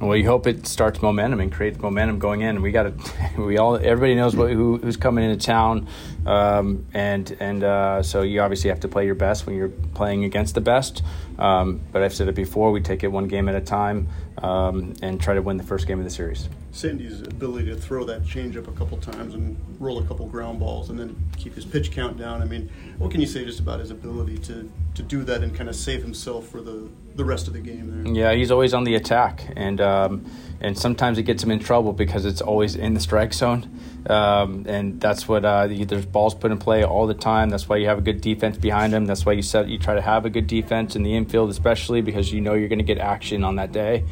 Well, 0.00 0.16
you 0.16 0.26
hope 0.26 0.48
it 0.48 0.66
starts 0.66 1.00
momentum 1.00 1.38
and 1.38 1.52
creates 1.52 1.78
momentum 1.78 2.18
going 2.18 2.40
in. 2.40 2.62
We 2.62 2.72
got 2.72 2.82
to, 2.82 2.94
we 3.40 3.58
all, 3.58 3.76
everybody 3.76 4.16
knows 4.16 4.34
what, 4.34 4.50
who, 4.50 4.78
who's 4.78 4.96
coming 4.96 5.28
into 5.30 5.44
town, 5.44 5.86
um, 6.26 6.84
and 6.92 7.36
and 7.38 7.62
uh, 7.62 8.02
so 8.02 8.22
you 8.22 8.40
obviously 8.40 8.70
have 8.70 8.80
to 8.80 8.88
play 8.88 9.06
your 9.06 9.14
best 9.14 9.46
when 9.46 9.56
you're 9.56 9.68
playing 9.68 10.24
against 10.24 10.56
the 10.56 10.60
best. 10.60 11.02
Um, 11.38 11.80
but 11.92 12.02
I've 12.02 12.14
said 12.14 12.28
it 12.28 12.34
before: 12.34 12.70
we 12.70 12.80
take 12.80 13.04
it 13.04 13.08
one 13.08 13.28
game 13.28 13.48
at 13.48 13.54
a 13.54 13.60
time 13.60 14.08
um, 14.38 14.94
and 15.02 15.20
try 15.20 15.34
to 15.34 15.42
win 15.42 15.56
the 15.56 15.64
first 15.64 15.86
game 15.86 15.98
of 15.98 16.04
the 16.04 16.10
series. 16.10 16.48
Sandy's 16.74 17.20
ability 17.20 17.66
to 17.66 17.76
throw 17.76 18.04
that 18.04 18.24
changeup 18.24 18.66
a 18.66 18.72
couple 18.72 18.98
times 18.98 19.34
and 19.34 19.56
roll 19.78 20.02
a 20.02 20.06
couple 20.06 20.26
ground 20.26 20.58
balls 20.58 20.90
and 20.90 20.98
then 20.98 21.16
keep 21.36 21.54
his 21.54 21.64
pitch 21.64 21.92
count 21.92 22.18
down. 22.18 22.42
I 22.42 22.46
mean, 22.46 22.68
what 22.98 23.12
can 23.12 23.20
you 23.20 23.28
say 23.28 23.44
just 23.44 23.60
about 23.60 23.78
his 23.78 23.92
ability 23.92 24.38
to, 24.38 24.68
to 24.94 25.02
do 25.02 25.22
that 25.22 25.44
and 25.44 25.54
kind 25.54 25.68
of 25.68 25.76
save 25.76 26.02
himself 26.02 26.48
for 26.48 26.60
the, 26.60 26.90
the 27.14 27.24
rest 27.24 27.46
of 27.46 27.52
the 27.52 27.60
game 27.60 28.04
there? 28.04 28.12
Yeah, 28.12 28.32
he's 28.36 28.50
always 28.50 28.74
on 28.74 28.82
the 28.82 28.96
attack, 28.96 29.52
and 29.54 29.80
um, 29.80 30.28
and 30.60 30.76
sometimes 30.76 31.16
it 31.18 31.22
gets 31.22 31.44
him 31.44 31.52
in 31.52 31.60
trouble 31.60 31.92
because 31.92 32.24
it's 32.24 32.40
always 32.40 32.74
in 32.74 32.94
the 32.94 33.00
strike 33.00 33.34
zone, 33.34 33.70
um, 34.10 34.64
and 34.66 35.00
that's 35.00 35.28
what 35.28 35.44
uh, 35.44 35.68
there's 35.68 36.06
balls 36.06 36.34
put 36.34 36.50
in 36.50 36.58
play 36.58 36.84
all 36.84 37.06
the 37.06 37.14
time. 37.14 37.50
That's 37.50 37.68
why 37.68 37.76
you 37.76 37.86
have 37.86 37.98
a 37.98 38.02
good 38.02 38.20
defense 38.20 38.58
behind 38.58 38.92
him. 38.92 39.06
That's 39.06 39.24
why 39.24 39.32
you 39.32 39.42
set 39.42 39.68
you 39.68 39.78
try 39.78 39.94
to 39.94 40.02
have 40.02 40.26
a 40.26 40.30
good 40.30 40.48
defense 40.48 40.96
in 40.96 41.04
the 41.04 41.14
infield, 41.24 41.50
especially 41.50 42.02
because 42.02 42.32
you 42.32 42.40
know 42.40 42.54
you're 42.54 42.68
going 42.68 42.78
to 42.78 42.84
get 42.84 42.98
action 42.98 43.44
on 43.44 43.56
that 43.56 43.72
day. 43.72 44.04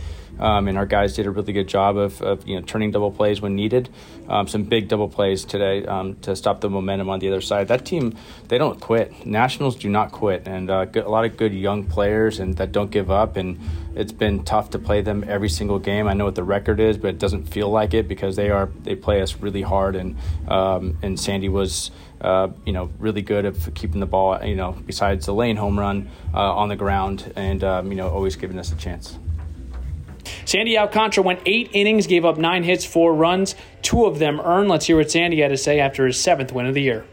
Um, 0.43 0.67
and 0.67 0.77
our 0.77 0.87
guys 0.87 1.15
did 1.15 1.27
a 1.27 1.31
really 1.31 1.53
good 1.53 1.69
job 1.69 1.97
of, 1.97 2.21
of 2.21 2.49
you 2.49 2.57
know 2.57 2.63
turning 2.67 2.91
double 2.91 3.13
plays 3.13 3.41
when 3.41 3.55
needed. 3.55 3.89
Um, 4.29 4.49
some 4.49 4.65
big 4.65 4.89
double 4.89 5.09
plays 5.09 5.45
today 5.45 5.87
um, 5.87 6.17
to 6.23 6.35
stop 6.35 6.61
the 6.61 6.69
momentum 6.69 7.09
on 7.09 7.21
the 7.21 7.29
other 7.29 7.41
side. 7.41 7.69
That 7.69 7.85
team, 7.85 8.17
they 8.49 8.59
don't 8.59 8.81
quit. 8.81 9.25
Nationals 9.25 9.77
do 9.77 9.89
not 9.89 10.11
quit, 10.11 10.49
and 10.49 10.69
uh, 10.69 10.87
a 10.97 11.09
lot 11.09 11.25
of 11.25 11.37
good 11.37 11.55
young 11.55 11.85
players 11.85 12.41
and 12.41 12.57
that 12.57 12.73
don't 12.73 12.91
give 12.91 13.09
up. 13.09 13.37
And 13.37 13.61
it's 13.95 14.11
been 14.11 14.43
tough 14.43 14.71
to 14.71 14.81
play 14.81 15.01
them 15.01 15.25
every 15.29 15.49
single 15.49 15.79
game. 15.79 16.09
I 16.09 16.15
know 16.15 16.25
what 16.25 16.35
the 16.35 16.43
record 16.43 16.81
is, 16.81 16.99
but 16.99 17.11
it 17.11 17.19
doesn't 17.21 17.45
feel 17.45 17.71
like 17.71 17.95
it 17.95 18.09
because 18.09 18.35
they 18.35 18.51
are 18.51 18.69
they 18.83 18.97
play 18.97 19.23
us 19.23 19.37
really 19.37 19.63
hard. 19.63 19.95
And 19.95 20.17
um, 20.49 20.99
and 21.03 21.19
Sandy 21.19 21.49
was. 21.49 21.93
Uh, 22.21 22.53
you 22.65 22.73
know, 22.73 22.89
really 23.01 23.21
good 23.21 23.45
at 23.45 23.75
keeping 23.75 23.99
the 23.99 24.07
ball, 24.07 24.41
you 24.45 24.55
know, 24.55 24.77
besides 24.87 25.27
the 25.27 25.35
lane 25.35 25.57
home 25.57 25.77
run 25.77 26.09
uh, 26.33 26.55
on 26.55 26.69
the 26.69 26.77
ground 26.77 27.33
and, 27.35 27.65
um, 27.65 27.91
you 27.91 27.97
know, 27.97 28.09
always 28.09 28.37
giving 28.37 28.61
us 28.61 28.71
a 28.71 28.77
chance. 28.77 29.19
Sandy 30.53 30.77
Alcantara 30.77 31.25
went 31.25 31.41
eight 31.47 31.71
innings, 31.73 32.07
gave 32.07 32.27
up 32.27 32.37
nine 32.37 32.63
hits, 32.63 32.85
four 32.85 33.15
runs, 33.15 33.55
two 33.81 34.05
of 34.05 34.19
them 34.19 34.39
earned. 34.39 34.69
Let's 34.69 34.85
hear 34.85 34.99
what 34.99 35.11
Sandy 35.11 35.41
had 35.41 35.49
to 35.49 35.57
say 35.57 35.81
after 35.81 36.07
his 36.07 36.21
seventh 36.21 36.53
win 36.53 36.67
of 36.67 36.75
the 36.75 36.83
year. 36.83 37.07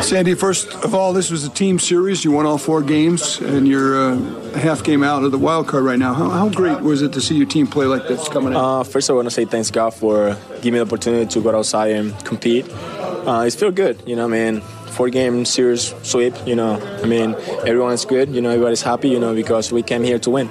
Sandy, 0.00 0.34
first 0.34 0.72
of 0.84 0.94
all, 0.94 1.12
this 1.12 1.28
was 1.28 1.42
a 1.42 1.48
team 1.48 1.80
series. 1.80 2.24
You 2.24 2.30
won 2.30 2.46
all 2.46 2.56
four 2.56 2.82
games, 2.82 3.40
and 3.40 3.66
you're 3.66 3.98
uh, 3.98 4.16
a 4.54 4.58
half 4.60 4.84
game 4.84 5.02
out 5.02 5.24
of 5.24 5.32
the 5.32 5.38
wild 5.38 5.66
card 5.66 5.82
right 5.82 5.98
now. 5.98 6.14
How, 6.14 6.30
how 6.30 6.48
great 6.50 6.80
was 6.80 7.02
it 7.02 7.12
to 7.14 7.20
see 7.20 7.34
your 7.34 7.48
team 7.48 7.66
play 7.66 7.86
like 7.86 8.06
this 8.06 8.28
coming 8.28 8.52
in? 8.52 8.56
Uh, 8.56 8.84
first, 8.84 9.10
I 9.10 9.12
want 9.12 9.26
to 9.26 9.32
say 9.32 9.44
thanks 9.44 9.72
God 9.72 9.90
for 9.90 10.36
giving 10.62 10.74
me 10.74 10.78
the 10.78 10.84
opportunity 10.84 11.26
to 11.26 11.42
go 11.42 11.56
outside 11.56 11.90
and 11.90 12.16
compete. 12.24 12.64
Uh, 12.70 13.42
it 13.44 13.54
feels 13.54 13.74
good, 13.74 14.00
you 14.06 14.14
know. 14.14 14.26
I 14.26 14.28
mean, 14.28 14.62
four 14.98 15.08
game 15.08 15.44
series 15.44 15.94
sweep. 16.02 16.34
You 16.44 16.56
know, 16.56 16.72
I 17.02 17.06
mean, 17.06 17.36
everyone's 17.64 18.04
good. 18.04 18.34
You 18.34 18.40
know, 18.42 18.50
everybody's 18.50 18.82
happy. 18.82 19.08
You 19.08 19.20
know, 19.20 19.32
because 19.32 19.70
we 19.72 19.82
came 19.82 20.02
here 20.02 20.18
to 20.18 20.30
win. 20.30 20.48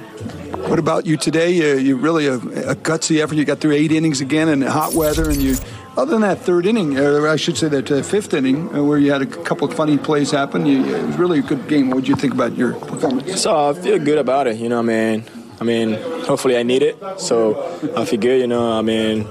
What 0.70 0.78
about 0.78 1.06
you 1.06 1.16
today? 1.16 1.50
Uh, 1.72 1.76
you 1.76 1.96
really 1.96 2.26
a, 2.26 2.34
a 2.34 2.74
gutsy 2.74 3.22
effort. 3.22 3.36
You 3.36 3.44
got 3.44 3.60
through 3.60 3.72
eight 3.72 3.92
innings 3.92 4.20
again 4.20 4.48
in 4.48 4.62
hot 4.62 4.94
weather, 4.94 5.28
and 5.28 5.40
you 5.40 5.56
other 5.98 6.12
than 6.12 6.22
that 6.22 6.38
third 6.40 6.64
inning, 6.64 6.98
or 6.98 7.28
I 7.28 7.36
should 7.36 7.58
say 7.58 7.68
that 7.68 7.90
uh, 7.90 8.02
fifth 8.02 8.32
inning, 8.32 8.74
uh, 8.74 8.82
where 8.82 8.98
you 8.98 9.12
had 9.12 9.20
a 9.20 9.26
couple 9.26 9.68
of 9.68 9.74
funny 9.74 9.98
plays 9.98 10.30
happen, 10.30 10.64
you, 10.64 10.84
it 10.84 11.06
was 11.06 11.16
really 11.18 11.40
a 11.40 11.42
good 11.42 11.68
game. 11.68 11.90
What 11.90 12.00
did 12.00 12.08
you 12.08 12.16
think 12.16 12.32
about 12.32 12.56
your 12.56 12.72
performance? 12.74 13.42
So 13.42 13.50
I 13.68 13.74
feel 13.74 13.98
good 13.98 14.18
about 14.18 14.46
it. 14.46 14.56
You 14.56 14.68
know, 14.70 14.78
I 14.78 14.82
mean, 14.82 15.24
I 15.60 15.64
mean, 15.64 15.94
hopefully 16.24 16.56
I 16.56 16.62
need 16.62 16.82
it. 16.82 16.96
So 17.18 17.36
I 17.96 18.04
feel 18.06 18.20
good. 18.20 18.40
You 18.40 18.46
know, 18.46 18.78
I 18.78 18.82
mean, 18.82 19.26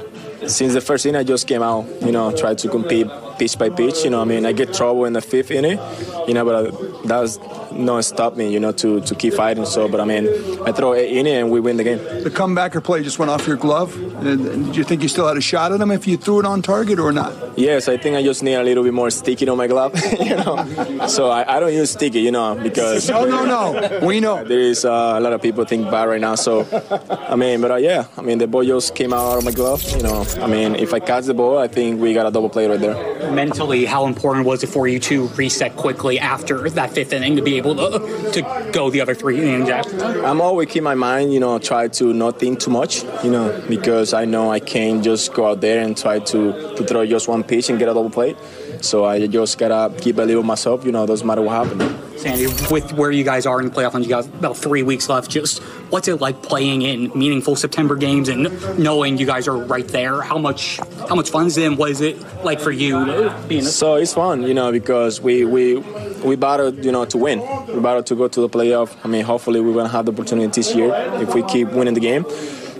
since 0.45 0.73
the 0.73 0.82
first 0.82 1.06
inning, 1.06 1.19
I 1.19 1.23
just 1.23 1.47
came 1.47 1.63
out. 1.63 1.86
You 2.01 2.12
know, 2.12 2.32
tried 2.36 2.60
to 2.60 2.69
compete 2.69 3.08
pitch 3.38 3.58
by 3.58 3.69
pitch. 3.69 4.04
You 4.04 4.10
know, 4.10 4.21
I 4.21 4.26
mean, 4.26 4.45
I 4.45 4.52
get 4.52 4.73
trouble 4.73 5.06
in 5.06 5.13
the 5.13 5.21
fifth 5.21 5.52
inning. 5.52 5.80
You 6.28 6.34
know, 6.34 6.45
but 6.45 7.08
that 7.08 7.19
was 7.19 7.39
no 7.71 8.00
stop 8.02 8.36
me. 8.36 8.52
You 8.52 8.60
know, 8.60 8.71
to, 8.73 9.02
to 9.02 9.15
keep 9.15 9.34
fighting. 9.34 9.65
So, 9.65 9.88
but 9.88 10.00
I 10.00 10.06
mean, 10.06 10.28
I 10.65 10.71
throw 10.71 10.93
eight 10.93 11.15
inning 11.17 11.36
and 11.36 11.52
we 11.52 11.60
win 11.60 11.78
the 11.78 11.84
game. 11.84 11.97
The 11.97 12.32
comebacker 12.32 12.84
play 12.84 13.04
just 13.04 13.19
went 13.19 13.32
off 13.32 13.47
your 13.47 13.58
glove. 13.58 13.95
And 14.26 14.65
did 14.65 14.76
you 14.76 14.84
think 14.84 15.02
you 15.02 15.10
still 15.10 15.28
had 15.28 15.38
a 15.38 15.41
shot 15.41 15.71
at 15.71 15.80
him 15.80 15.91
if 15.91 16.08
you 16.08 16.17
threw 16.17 16.39
it 16.39 16.45
on 16.45 16.62
target 16.62 17.00
or 17.00 17.12
not? 17.12 17.58
Yes, 17.58 17.88
I 17.88 17.97
think 17.97 18.15
I 18.15 18.23
just 18.23 18.43
need 18.43 18.56
a 18.56 18.63
little 18.63 18.84
bit 18.84 18.93
more 18.93 19.10
sticky 19.10 19.47
on 19.50 19.58
my 19.58 19.67
glove. 19.67 19.95
you 20.19 20.36
know, 20.36 21.08
so 21.08 21.30
I, 21.30 21.58
I, 21.58 21.60
don't 21.60 21.73
use 21.73 21.91
sticky. 21.91 22.21
You 22.21 22.32
know, 22.32 22.56
because 22.56 23.10
no, 23.10 23.26
no, 23.26 23.45
no, 23.45 24.00
we 24.06 24.19
know 24.19 24.43
there 24.43 24.60
is 24.60 24.86
uh, 24.86 25.15
a 25.17 25.19
lot 25.19 25.34
of 25.34 25.41
people 25.41 25.65
think 25.65 25.89
bad 25.89 26.06
right 26.06 26.21
now. 26.21 26.36
So, 26.36 26.67
I 27.10 27.36
mean, 27.36 27.62
but 27.62 27.71
uh, 27.71 27.76
yeah, 27.76 28.08
I 28.17 28.21
mean, 28.21 28.38
the 28.38 28.47
ball 28.47 28.63
just 28.63 28.95
came 28.95 29.13
out 29.13 29.38
of 29.38 29.43
my 29.43 29.52
glove. 29.52 29.84
You 29.91 30.04
know, 30.04 30.26
I 30.39 30.47
mean, 30.47 30.76
if 30.76 30.93
I 30.93 31.00
catch 31.00 31.26
the 31.26 31.34
ball, 31.34 31.58
I 31.58 31.67
think 31.67 32.00
we 32.02 32.13
got 32.13 32.26
a 32.26 32.32
double 32.32 32.50
play 32.50 32.67
right 32.67 32.80
there. 32.80 32.95
Mentally, 33.32 33.86
how 33.86 34.06
important 34.06 34.46
was 34.46 34.63
it 34.63 34.68
for 34.68 34.88
you 34.88 35.00
to 35.00 35.28
reset 35.30 35.76
quickly 35.76 36.20
after 36.20 36.70
that 36.72 36.92
fifth 36.92 37.13
inning 37.13 37.36
to 37.36 37.42
be 37.42 37.58
able 37.58 37.76
to 37.76 38.32
to 38.32 38.70
go 38.72 38.90
the 38.90 39.02
other 39.02 39.16
three 39.16 39.40
innings? 39.40 39.70
I'm 39.70 40.42
always 40.42 40.70
keep 40.70 40.84
my 40.84 40.96
mind, 40.96 41.34
you 41.34 41.40
know, 41.40 41.60
try 41.60 41.88
to 41.88 42.13
not 42.13 42.40
think 42.40 42.60
too 42.60 42.72
much, 42.72 43.04
you 43.24 43.32
know, 43.32 43.63
because 43.68 44.13
I 44.13 44.26
know 44.26 44.52
I 44.52 44.60
can't 44.60 45.04
just 45.04 45.34
go 45.34 45.48
out 45.48 45.62
there 45.62 45.84
and 45.84 45.98
try 45.98 46.20
to, 46.20 46.76
to 46.76 46.84
throw 46.86 47.06
just 47.06 47.28
one 47.28 47.44
pitch 47.44 47.70
and 47.70 47.78
get 47.80 47.90
a 47.90 47.94
double 47.94 48.10
play. 48.10 48.36
So 48.82 49.06
I 49.06 49.26
just 49.28 49.58
gotta 49.58 49.94
keep 50.00 50.16
believing 50.16 50.46
myself, 50.46 50.86
you 50.86 50.92
know, 50.92 51.06
doesn't 51.06 51.26
matter 51.26 51.42
what 51.42 51.66
happens. 51.68 52.22
Sandy, 52.22 52.48
with 52.72 52.94
where 52.94 53.12
you 53.12 53.24
guys 53.24 53.46
are 53.46 53.60
in 53.60 53.68
the 53.68 53.72
playoff 53.72 53.94
and 53.94 54.04
you 54.04 54.10
got 54.10 54.26
about 54.26 54.58
three 54.58 54.82
weeks 54.82 55.08
left, 55.08 55.30
just 55.30 55.62
what's 55.92 56.08
it 56.08 56.20
like 56.20 56.42
playing 56.42 56.82
in 56.82 57.12
meaningful 57.18 57.56
September 57.56 57.96
games 57.96 58.28
and 58.28 58.50
knowing 58.80 59.20
you 59.20 59.26
guys 59.28 59.48
are 59.48 59.56
right 59.58 59.88
there? 59.90 60.22
How 60.22 60.40
much 60.40 60.80
how 61.08 61.13
much 61.16 61.30
fun 61.30 61.46
is 61.46 61.58
it? 61.58 61.68
And 61.68 61.78
what 61.78 61.92
is 61.92 62.02
it 62.02 62.18
like 62.44 62.60
for 62.60 62.72
you 62.72 63.32
being? 63.48 63.62
A- 63.62 63.66
so 63.66 63.96
it's 63.96 64.16
fun, 64.16 64.42
you 64.44 64.56
know, 64.56 64.72
because 64.72 65.22
we 65.22 65.46
we 65.46 65.78
we 66.24 66.36
battled, 66.36 66.84
you 66.84 66.92
know, 66.92 67.06
to 67.06 67.18
win. 67.20 67.40
We 67.68 67.80
battled 67.80 68.08
to 68.08 68.16
go 68.16 68.28
to 68.28 68.42
the 68.42 68.50
playoff. 68.50 68.96
I 69.04 69.08
mean, 69.08 69.24
hopefully 69.24 69.62
we're 69.62 69.76
gonna 69.76 69.90
have 69.90 70.06
the 70.08 70.12
opportunity 70.12 70.48
this 70.48 70.74
year 70.74 70.92
if 71.22 71.36
we 71.36 71.44
keep 71.44 71.70
winning 71.70 71.94
the 71.94 72.00
game. 72.00 72.26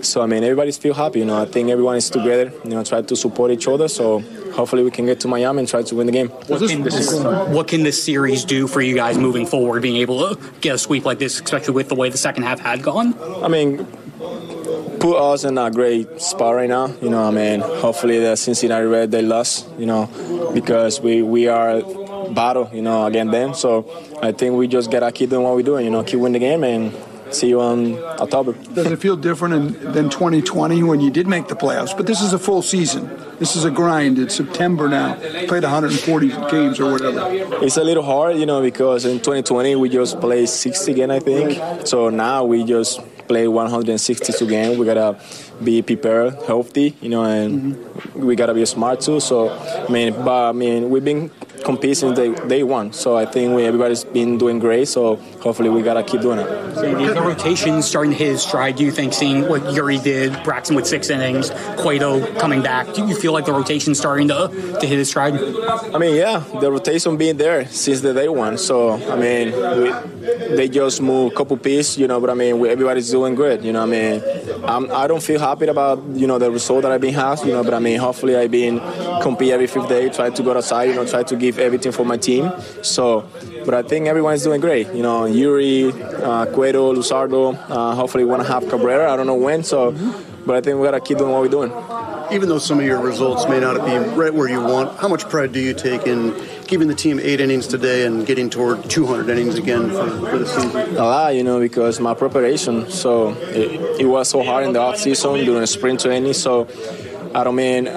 So 0.02 0.20
I 0.20 0.26
mean, 0.26 0.42
everybody's 0.42 0.78
feel 0.78 0.94
happy. 0.94 1.20
You 1.20 1.26
know, 1.26 1.40
I 1.40 1.44
think 1.44 1.70
everyone 1.70 1.96
is 1.96 2.10
together. 2.10 2.52
You 2.64 2.70
know, 2.70 2.82
try 2.84 3.02
to 3.02 3.16
support 3.16 3.52
each 3.52 3.68
other. 3.68 3.86
So 3.88 4.22
hopefully 4.58 4.82
we 4.82 4.90
can 4.90 5.06
get 5.06 5.20
to 5.20 5.28
Miami 5.28 5.60
and 5.60 5.68
try 5.68 5.82
to 5.82 5.94
win 5.94 6.06
the 6.06 6.12
game. 6.12 6.28
What 6.28 6.58
can, 6.68 6.82
this, 6.82 7.14
what 7.56 7.68
can 7.68 7.84
this 7.84 8.02
series 8.02 8.44
do 8.44 8.66
for 8.66 8.80
you 8.80 8.92
guys 8.96 9.16
moving 9.16 9.46
forward, 9.46 9.82
being 9.82 9.96
able 9.96 10.18
to 10.34 10.50
get 10.60 10.74
a 10.74 10.78
sweep 10.78 11.04
like 11.04 11.20
this, 11.20 11.40
especially 11.40 11.74
with 11.74 11.88
the 11.88 11.94
way 11.94 12.10
the 12.10 12.18
second 12.18 12.42
half 12.42 12.58
had 12.58 12.82
gone? 12.82 13.14
I 13.44 13.46
mean, 13.46 13.86
put 14.98 15.16
us 15.16 15.44
in 15.44 15.56
a 15.58 15.70
great 15.70 16.20
spot 16.20 16.56
right 16.56 16.68
now. 16.68 16.88
You 17.00 17.08
know, 17.08 17.22
I 17.22 17.30
mean, 17.30 17.60
hopefully 17.60 18.18
the 18.18 18.34
Cincinnati 18.34 18.86
Red 18.86 19.12
they 19.12 19.22
lost. 19.22 19.68
You 19.78 19.86
know, 19.86 20.50
because 20.52 21.00
we 21.00 21.22
we 21.22 21.46
are 21.46 21.80
battle. 22.34 22.68
You 22.72 22.82
know, 22.82 23.06
against 23.06 23.30
them. 23.30 23.54
So 23.54 23.70
I 24.20 24.32
think 24.32 24.56
we 24.56 24.66
just 24.66 24.90
gotta 24.90 25.12
keep 25.12 25.30
doing 25.30 25.44
what 25.44 25.54
we're 25.54 25.62
doing. 25.62 25.84
You 25.84 25.92
know, 25.92 26.02
keep 26.02 26.18
winning 26.18 26.40
the 26.40 26.46
game 26.48 26.64
and 26.64 26.92
see 27.30 27.48
you 27.48 27.60
on 27.60 27.98
October. 28.20 28.52
Does 28.52 28.86
it 28.86 28.98
feel 28.98 29.16
different 29.16 29.54
in, 29.54 29.92
than 29.92 30.10
2020 30.10 30.82
when 30.82 31.00
you 31.00 31.10
did 31.10 31.26
make 31.26 31.48
the 31.48 31.56
playoffs? 31.56 31.96
But 31.96 32.06
this 32.06 32.20
is 32.20 32.32
a 32.32 32.38
full 32.38 32.62
season. 32.62 33.08
This 33.38 33.54
is 33.54 33.64
a 33.64 33.70
grind. 33.70 34.18
It's 34.18 34.34
September 34.34 34.88
now. 34.88 35.14
Played 35.46 35.62
140 35.62 36.28
games 36.50 36.80
or 36.80 36.92
whatever. 36.92 37.28
It's 37.64 37.76
a 37.76 37.84
little 37.84 38.02
hard, 38.02 38.36
you 38.36 38.46
know, 38.46 38.60
because 38.60 39.04
in 39.04 39.18
2020 39.18 39.76
we 39.76 39.88
just 39.88 40.20
played 40.20 40.48
60 40.48 40.94
games, 40.94 41.12
I 41.12 41.20
think. 41.20 41.86
So 41.86 42.10
now 42.10 42.44
we 42.44 42.64
just 42.64 43.00
play 43.28 43.46
162 43.46 44.46
games. 44.48 44.78
We 44.78 44.86
gotta 44.86 45.20
be 45.62 45.82
prepared, 45.82 46.34
healthy, 46.46 46.96
you 47.00 47.10
know, 47.10 47.24
and 47.24 47.74
mm-hmm. 47.74 48.26
we 48.26 48.34
gotta 48.34 48.54
be 48.54 48.64
smart 48.66 49.00
too. 49.00 49.20
So, 49.20 49.50
I 49.50 49.88
mean, 49.92 50.14
but 50.14 50.48
I 50.48 50.52
mean, 50.52 50.90
we've 50.90 51.04
been 51.04 51.30
compete 51.68 51.98
since 51.98 52.16
day, 52.16 52.32
day 52.46 52.62
one. 52.62 52.94
So 52.94 53.14
I 53.14 53.26
think 53.26 53.54
we, 53.54 53.66
everybody's 53.66 54.02
been 54.02 54.38
doing 54.38 54.58
great. 54.58 54.88
So 54.88 55.16
hopefully 55.44 55.68
we 55.68 55.82
gotta 55.82 56.02
keep 56.02 56.22
doing 56.22 56.38
it. 56.38 56.48
the 56.74 57.20
rotation 57.20 57.82
starting 57.82 58.12
to 58.12 58.16
hit 58.16 58.28
his 58.28 58.42
stride. 58.42 58.76
Do 58.76 58.84
you 58.84 58.90
think 58.90 59.12
seeing 59.12 59.46
what 59.50 59.60
Eury 59.76 60.02
did, 60.02 60.32
Braxton 60.44 60.76
with 60.76 60.86
six 60.86 61.10
innings, 61.10 61.50
Cueto 61.76 62.24
coming 62.38 62.62
back, 62.62 62.94
do 62.94 63.06
you 63.06 63.14
feel 63.14 63.34
like 63.34 63.44
the 63.44 63.52
rotation 63.52 63.94
starting 63.94 64.28
to 64.28 64.48
to 64.80 64.86
hit 64.86 64.98
his 65.02 65.10
stride? 65.10 65.34
I 65.94 65.98
mean, 65.98 66.14
yeah, 66.14 66.42
the 66.58 66.72
rotation 66.72 67.18
being 67.18 67.36
there 67.36 67.66
since 67.66 68.00
the 68.00 68.14
day 68.14 68.30
one. 68.30 68.56
So 68.56 68.92
I 69.12 69.16
mean, 69.24 69.46
we, 69.82 69.88
they 70.56 70.68
just 70.68 71.00
move 71.00 71.32
a 71.32 71.34
couple 71.34 71.56
pieces, 71.56 71.98
you 71.98 72.06
know. 72.06 72.20
But 72.20 72.30
I 72.30 72.34
mean, 72.34 72.64
everybody's 72.66 73.10
doing 73.10 73.34
good. 73.34 73.64
You 73.64 73.72
know, 73.72 73.82
I 73.82 73.86
mean, 73.86 74.22
I'm, 74.64 74.90
I 74.90 75.06
do 75.06 75.14
not 75.14 75.22
feel 75.22 75.40
happy 75.40 75.66
about 75.66 76.02
you 76.14 76.26
know 76.26 76.38
the 76.38 76.50
result 76.50 76.82
that 76.82 76.92
I've 76.92 77.00
been 77.00 77.14
having. 77.14 77.48
You 77.48 77.54
know, 77.54 77.64
but 77.64 77.74
I 77.74 77.78
mean, 77.78 77.98
hopefully 77.98 78.36
I've 78.36 78.50
been 78.50 78.78
compete 79.22 79.52
every 79.52 79.66
fifth 79.66 79.88
day, 79.88 80.08
try 80.08 80.30
to 80.30 80.42
go 80.42 80.56
outside, 80.56 80.84
you 80.84 80.94
know, 80.94 81.06
try 81.06 81.22
to 81.22 81.36
give 81.36 81.58
everything 81.58 81.92
for 81.92 82.04
my 82.04 82.16
team. 82.16 82.50
So, 82.82 83.28
but 83.64 83.74
I 83.74 83.82
think 83.82 84.06
everyone's 84.06 84.42
doing 84.42 84.60
great. 84.60 84.88
You 84.94 85.02
know, 85.02 85.22
Eury, 85.22 85.92
uh, 86.22 86.46
Cueto, 86.46 86.94
Luzardo. 86.94 87.54
Uh, 87.68 87.94
hopefully, 87.94 88.24
we 88.24 88.30
want 88.30 88.42
to 88.42 88.52
have 88.52 88.68
Cabrera. 88.68 89.12
I 89.12 89.16
don't 89.16 89.26
know 89.26 89.34
when. 89.34 89.62
So, 89.64 89.92
but 90.46 90.56
I 90.56 90.60
think 90.60 90.78
we 90.78 90.84
gotta 90.84 91.00
keep 91.00 91.18
doing 91.18 91.30
what 91.30 91.42
we're 91.42 91.48
doing. 91.48 91.72
Even 92.32 92.48
though 92.48 92.58
some 92.58 92.78
of 92.78 92.84
your 92.84 93.00
results 93.00 93.48
may 93.48 93.60
not 93.60 93.84
be 93.86 93.96
right 94.14 94.32
where 94.32 94.48
you 94.48 94.60
want, 94.60 94.98
how 94.98 95.08
much 95.08 95.28
pride 95.28 95.52
do 95.52 95.60
you 95.60 95.72
take 95.72 96.06
in 96.06 96.34
keeping 96.68 96.86
the 96.86 96.94
team 96.94 97.18
eight 97.18 97.40
innings 97.40 97.66
today 97.66 98.04
and 98.06 98.26
getting 98.26 98.50
toward 98.50 98.88
200 98.88 99.28
innings 99.30 99.56
again 99.56 99.90
for, 99.90 100.08
for 100.30 100.38
the 100.38 100.46
season? 100.46 100.96
A 100.96 101.02
lot, 101.02 101.34
you 101.34 101.42
know, 101.42 101.58
because 101.58 101.98
my 101.98 102.14
preparation. 102.14 102.88
So 102.90 103.30
it, 103.30 104.02
it 104.02 104.06
was 104.06 104.28
so 104.28 104.42
hard 104.42 104.64
in 104.64 104.74
the 104.74 104.80
off 104.80 104.98
season 104.98 105.44
during 105.44 105.66
sprint 105.66 106.00
training. 106.00 106.34
So 106.34 106.68
I 107.34 107.42
don't 107.42 107.56
mean 107.56 107.88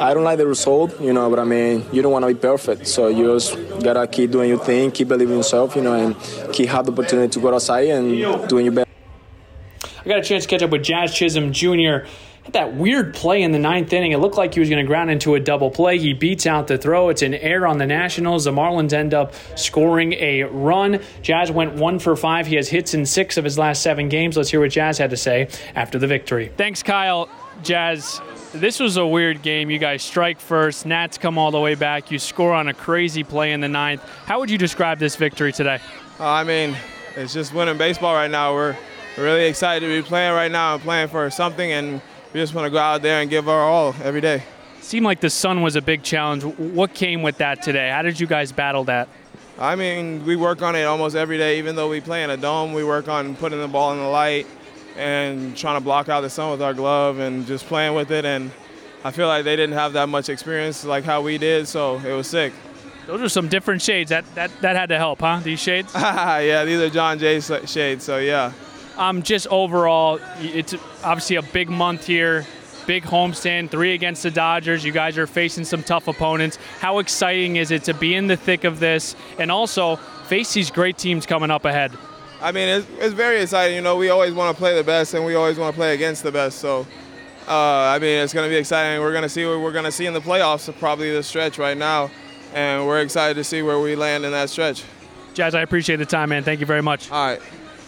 I 0.00 0.12
don't 0.12 0.24
like 0.24 0.38
the 0.38 0.46
result, 0.46 1.00
you 1.00 1.12
know, 1.12 1.30
but 1.30 1.38
I 1.38 1.44
mean, 1.44 1.86
you 1.92 2.02
don't 2.02 2.12
want 2.12 2.24
to 2.24 2.34
be 2.34 2.38
perfect. 2.38 2.86
So 2.86 3.08
you 3.08 3.32
just 3.34 3.56
gotta 3.82 4.06
keep 4.06 4.30
doing 4.30 4.48
your 4.48 4.58
thing, 4.58 4.90
keep 4.90 5.08
believing 5.08 5.32
in 5.32 5.38
yourself, 5.38 5.74
you 5.74 5.82
know, 5.82 5.94
and 5.94 6.16
keep 6.52 6.68
have 6.68 6.86
the 6.86 6.92
opportunity 6.92 7.30
to 7.30 7.40
go 7.40 7.54
outside 7.54 7.88
and 7.88 8.48
doing 8.48 8.66
your 8.66 8.74
best. 8.74 8.88
I 10.04 10.08
got 10.08 10.18
a 10.18 10.22
chance 10.22 10.44
to 10.44 10.48
catch 10.50 10.62
up 10.62 10.70
with 10.70 10.82
Jazz 10.82 11.14
Chisholm 11.14 11.52
Jr. 11.52 12.06
Had 12.44 12.52
that 12.52 12.74
weird 12.74 13.14
play 13.14 13.42
in 13.42 13.52
the 13.52 13.58
ninth 13.58 13.92
inning. 13.92 14.12
It 14.12 14.18
looked 14.18 14.36
like 14.36 14.52
he 14.52 14.60
was 14.60 14.68
going 14.68 14.84
to 14.84 14.86
ground 14.86 15.10
into 15.10 15.34
a 15.34 15.40
double 15.40 15.70
play. 15.70 15.98
He 15.98 16.12
beats 16.12 16.46
out 16.46 16.66
the 16.66 16.76
throw. 16.76 17.08
It's 17.08 17.22
an 17.22 17.32
error 17.32 17.66
on 17.66 17.78
the 17.78 17.86
Nationals. 17.86 18.44
The 18.44 18.52
Marlins 18.52 18.92
end 18.92 19.14
up 19.14 19.32
scoring 19.56 20.12
a 20.12 20.42
run. 20.42 21.00
Jazz 21.22 21.50
went 21.50 21.72
one 21.74 21.98
for 21.98 22.14
five. 22.16 22.46
He 22.46 22.56
has 22.56 22.68
hits 22.68 22.92
in 22.92 23.06
six 23.06 23.38
of 23.38 23.44
his 23.44 23.56
last 23.56 23.82
seven 23.82 24.10
games. 24.10 24.36
Let's 24.36 24.50
hear 24.50 24.60
what 24.60 24.70
Jazz 24.72 24.98
had 24.98 25.08
to 25.10 25.16
say 25.16 25.48
after 25.74 25.98
the 25.98 26.06
victory. 26.06 26.52
Thanks, 26.54 26.82
Kyle. 26.82 27.30
Jazz, 27.62 28.20
this 28.52 28.78
was 28.78 28.98
a 28.98 29.06
weird 29.06 29.40
game. 29.40 29.70
You 29.70 29.78
guys 29.78 30.02
strike 30.02 30.38
first, 30.38 30.84
Nats 30.84 31.16
come 31.16 31.38
all 31.38 31.50
the 31.50 31.60
way 31.60 31.76
back. 31.76 32.10
You 32.10 32.18
score 32.18 32.52
on 32.52 32.68
a 32.68 32.74
crazy 32.74 33.24
play 33.24 33.52
in 33.52 33.60
the 33.60 33.68
ninth. 33.68 34.02
How 34.26 34.40
would 34.40 34.50
you 34.50 34.58
describe 34.58 34.98
this 34.98 35.16
victory 35.16 35.52
today? 35.52 35.78
Uh, 36.20 36.28
I 36.28 36.44
mean, 36.44 36.76
it's 37.16 37.32
just 37.32 37.54
winning 37.54 37.78
baseball 37.78 38.12
right 38.12 38.30
now. 38.30 38.52
We're, 38.52 38.76
we're 39.16 39.24
really 39.24 39.46
excited 39.46 39.86
to 39.86 40.02
be 40.02 40.06
playing 40.06 40.34
right 40.34 40.52
now 40.52 40.74
and 40.74 40.82
playing 40.82 41.08
for 41.08 41.30
something, 41.30 41.72
and 41.72 42.02
we 42.34 42.40
just 42.40 42.52
want 42.52 42.66
to 42.66 42.70
go 42.70 42.78
out 42.78 43.00
there 43.00 43.20
and 43.20 43.30
give 43.30 43.48
our 43.48 43.62
all 43.62 43.94
every 44.02 44.20
day. 44.20 44.42
Seemed 44.80 45.06
like 45.06 45.20
the 45.20 45.30
sun 45.30 45.62
was 45.62 45.76
a 45.76 45.80
big 45.80 46.02
challenge. 46.02 46.42
What 46.42 46.92
came 46.92 47.22
with 47.22 47.38
that 47.38 47.62
today? 47.62 47.88
How 47.88 48.02
did 48.02 48.18
you 48.18 48.26
guys 48.26 48.50
battle 48.50 48.84
that? 48.84 49.08
I 49.58 49.76
mean, 49.76 50.26
we 50.26 50.34
work 50.34 50.60
on 50.60 50.74
it 50.74 50.82
almost 50.82 51.14
every 51.14 51.38
day. 51.38 51.58
Even 51.58 51.76
though 51.76 51.88
we 51.88 52.00
play 52.00 52.24
in 52.24 52.30
a 52.30 52.36
dome, 52.36 52.72
we 52.72 52.82
work 52.82 53.08
on 53.08 53.36
putting 53.36 53.60
the 53.60 53.68
ball 53.68 53.92
in 53.92 53.98
the 54.00 54.08
light 54.08 54.48
and 54.96 55.56
trying 55.56 55.76
to 55.76 55.80
block 55.80 56.08
out 56.08 56.22
the 56.22 56.28
sun 56.28 56.50
with 56.50 56.60
our 56.60 56.74
glove 56.74 57.20
and 57.20 57.46
just 57.46 57.66
playing 57.66 57.94
with 57.94 58.10
it. 58.10 58.24
And 58.24 58.50
I 59.04 59.12
feel 59.12 59.28
like 59.28 59.44
they 59.44 59.54
didn't 59.54 59.76
have 59.76 59.92
that 59.92 60.08
much 60.08 60.28
experience 60.28 60.84
like 60.84 61.04
how 61.04 61.22
we 61.22 61.38
did, 61.38 61.68
so 61.68 61.98
it 62.00 62.12
was 62.12 62.26
sick. 62.26 62.52
Those 63.06 63.22
are 63.22 63.28
some 63.28 63.48
different 63.48 63.80
shades. 63.80 64.10
That 64.10 64.24
that, 64.34 64.50
that 64.60 64.74
had 64.74 64.88
to 64.88 64.98
help, 64.98 65.20
huh? 65.20 65.40
These 65.44 65.60
shades? 65.60 65.92
yeah, 65.94 66.64
these 66.64 66.80
are 66.80 66.90
John 66.90 67.18
Jay 67.18 67.38
shades. 67.38 68.02
So 68.02 68.18
yeah. 68.18 68.52
Um, 68.96 69.22
just 69.22 69.46
overall, 69.48 70.20
it's 70.38 70.74
obviously 71.02 71.36
a 71.36 71.42
big 71.42 71.68
month 71.68 72.06
here. 72.06 72.46
Big 72.86 73.04
homestand, 73.04 73.70
three 73.70 73.94
against 73.94 74.22
the 74.22 74.30
Dodgers. 74.30 74.84
You 74.84 74.92
guys 74.92 75.16
are 75.16 75.26
facing 75.26 75.64
some 75.64 75.82
tough 75.82 76.06
opponents. 76.06 76.58
How 76.80 76.98
exciting 76.98 77.56
is 77.56 77.70
it 77.70 77.84
to 77.84 77.94
be 77.94 78.14
in 78.14 78.26
the 78.26 78.36
thick 78.36 78.64
of 78.64 78.78
this 78.78 79.16
and 79.38 79.50
also 79.50 79.96
face 80.26 80.52
these 80.52 80.70
great 80.70 80.98
teams 80.98 81.24
coming 81.24 81.50
up 81.50 81.64
ahead? 81.64 81.92
I 82.42 82.52
mean, 82.52 82.68
it's, 82.68 82.86
it's 82.98 83.14
very 83.14 83.40
exciting. 83.40 83.74
You 83.76 83.80
know, 83.80 83.96
we 83.96 84.10
always 84.10 84.34
want 84.34 84.54
to 84.54 84.60
play 84.60 84.74
the 84.74 84.84
best 84.84 85.14
and 85.14 85.24
we 85.24 85.34
always 85.34 85.58
want 85.58 85.74
to 85.74 85.78
play 85.78 85.94
against 85.94 86.22
the 86.22 86.30
best. 86.30 86.58
So, 86.58 86.86
uh, 87.48 87.94
I 87.94 87.98
mean, 87.98 88.18
it's 88.18 88.34
going 88.34 88.46
to 88.46 88.52
be 88.54 88.58
exciting. 88.58 89.00
We're 89.00 89.12
going 89.12 89.22
to 89.22 89.30
see 89.30 89.46
what 89.46 89.60
we're 89.60 89.72
going 89.72 89.86
to 89.86 89.92
see 89.92 90.04
in 90.04 90.12
the 90.12 90.20
playoffs, 90.20 90.70
probably 90.78 91.10
the 91.10 91.22
stretch 91.22 91.56
right 91.56 91.76
now. 91.76 92.10
And 92.52 92.86
we're 92.86 93.00
excited 93.00 93.34
to 93.34 93.44
see 93.44 93.62
where 93.62 93.80
we 93.80 93.96
land 93.96 94.26
in 94.26 94.32
that 94.32 94.50
stretch. 94.50 94.84
Jazz, 95.32 95.54
I 95.54 95.62
appreciate 95.62 95.96
the 95.96 96.06
time, 96.06 96.28
man. 96.28 96.44
Thank 96.44 96.60
you 96.60 96.66
very 96.66 96.82
much. 96.82 97.10
All 97.10 97.28
right. 97.28 97.40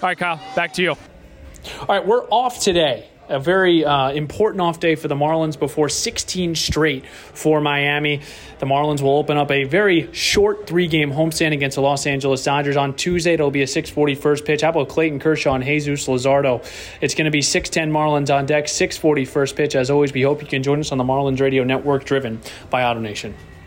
All 0.02 0.10
right, 0.10 0.18
Kyle, 0.18 0.38
back 0.54 0.74
to 0.74 0.82
you. 0.82 0.90
All 0.90 1.86
right, 1.88 2.06
we're 2.06 2.24
off 2.24 2.60
today. 2.60 3.08
A 3.30 3.40
very 3.40 3.82
uh, 3.82 4.10
important 4.10 4.60
off 4.60 4.78
day 4.78 4.94
for 4.94 5.08
the 5.08 5.14
Marlins 5.14 5.58
before 5.58 5.88
16 5.88 6.54
straight 6.54 7.06
for 7.06 7.62
Miami. 7.62 8.20
The 8.58 8.66
Marlins 8.66 9.00
will 9.00 9.16
open 9.16 9.38
up 9.38 9.50
a 9.50 9.64
very 9.64 10.12
short 10.12 10.66
three-game 10.66 11.10
homestand 11.12 11.54
against 11.54 11.76
the 11.76 11.80
Los 11.80 12.06
Angeles 12.06 12.44
Dodgers 12.44 12.76
on 12.76 12.94
Tuesday. 12.94 13.32
It'll 13.32 13.50
be 13.50 13.62
a 13.62 13.66
6:40 13.66 14.14
first 14.14 14.44
pitch. 14.44 14.60
How 14.60 14.68
about 14.68 14.90
Clayton 14.90 15.18
Kershaw 15.18 15.54
and 15.54 15.64
Jesus 15.64 16.06
Luzardo? 16.06 16.62
It's 17.00 17.14
going 17.14 17.24
to 17.24 17.30
be 17.30 17.40
6:10 17.40 17.90
Marlins 17.90 18.32
on 18.32 18.44
deck, 18.44 18.66
6:40 18.66 19.26
first 19.26 19.56
pitch. 19.56 19.74
As 19.74 19.90
always, 19.90 20.12
we 20.12 20.22
hope 20.22 20.42
you 20.42 20.46
can 20.46 20.62
join 20.62 20.78
us 20.78 20.92
on 20.92 20.98
the 20.98 21.04
Marlins 21.04 21.40
Radio 21.40 21.64
Network, 21.64 22.04
driven 22.04 22.42
by 22.68 22.82
AutoNation. 22.82 23.32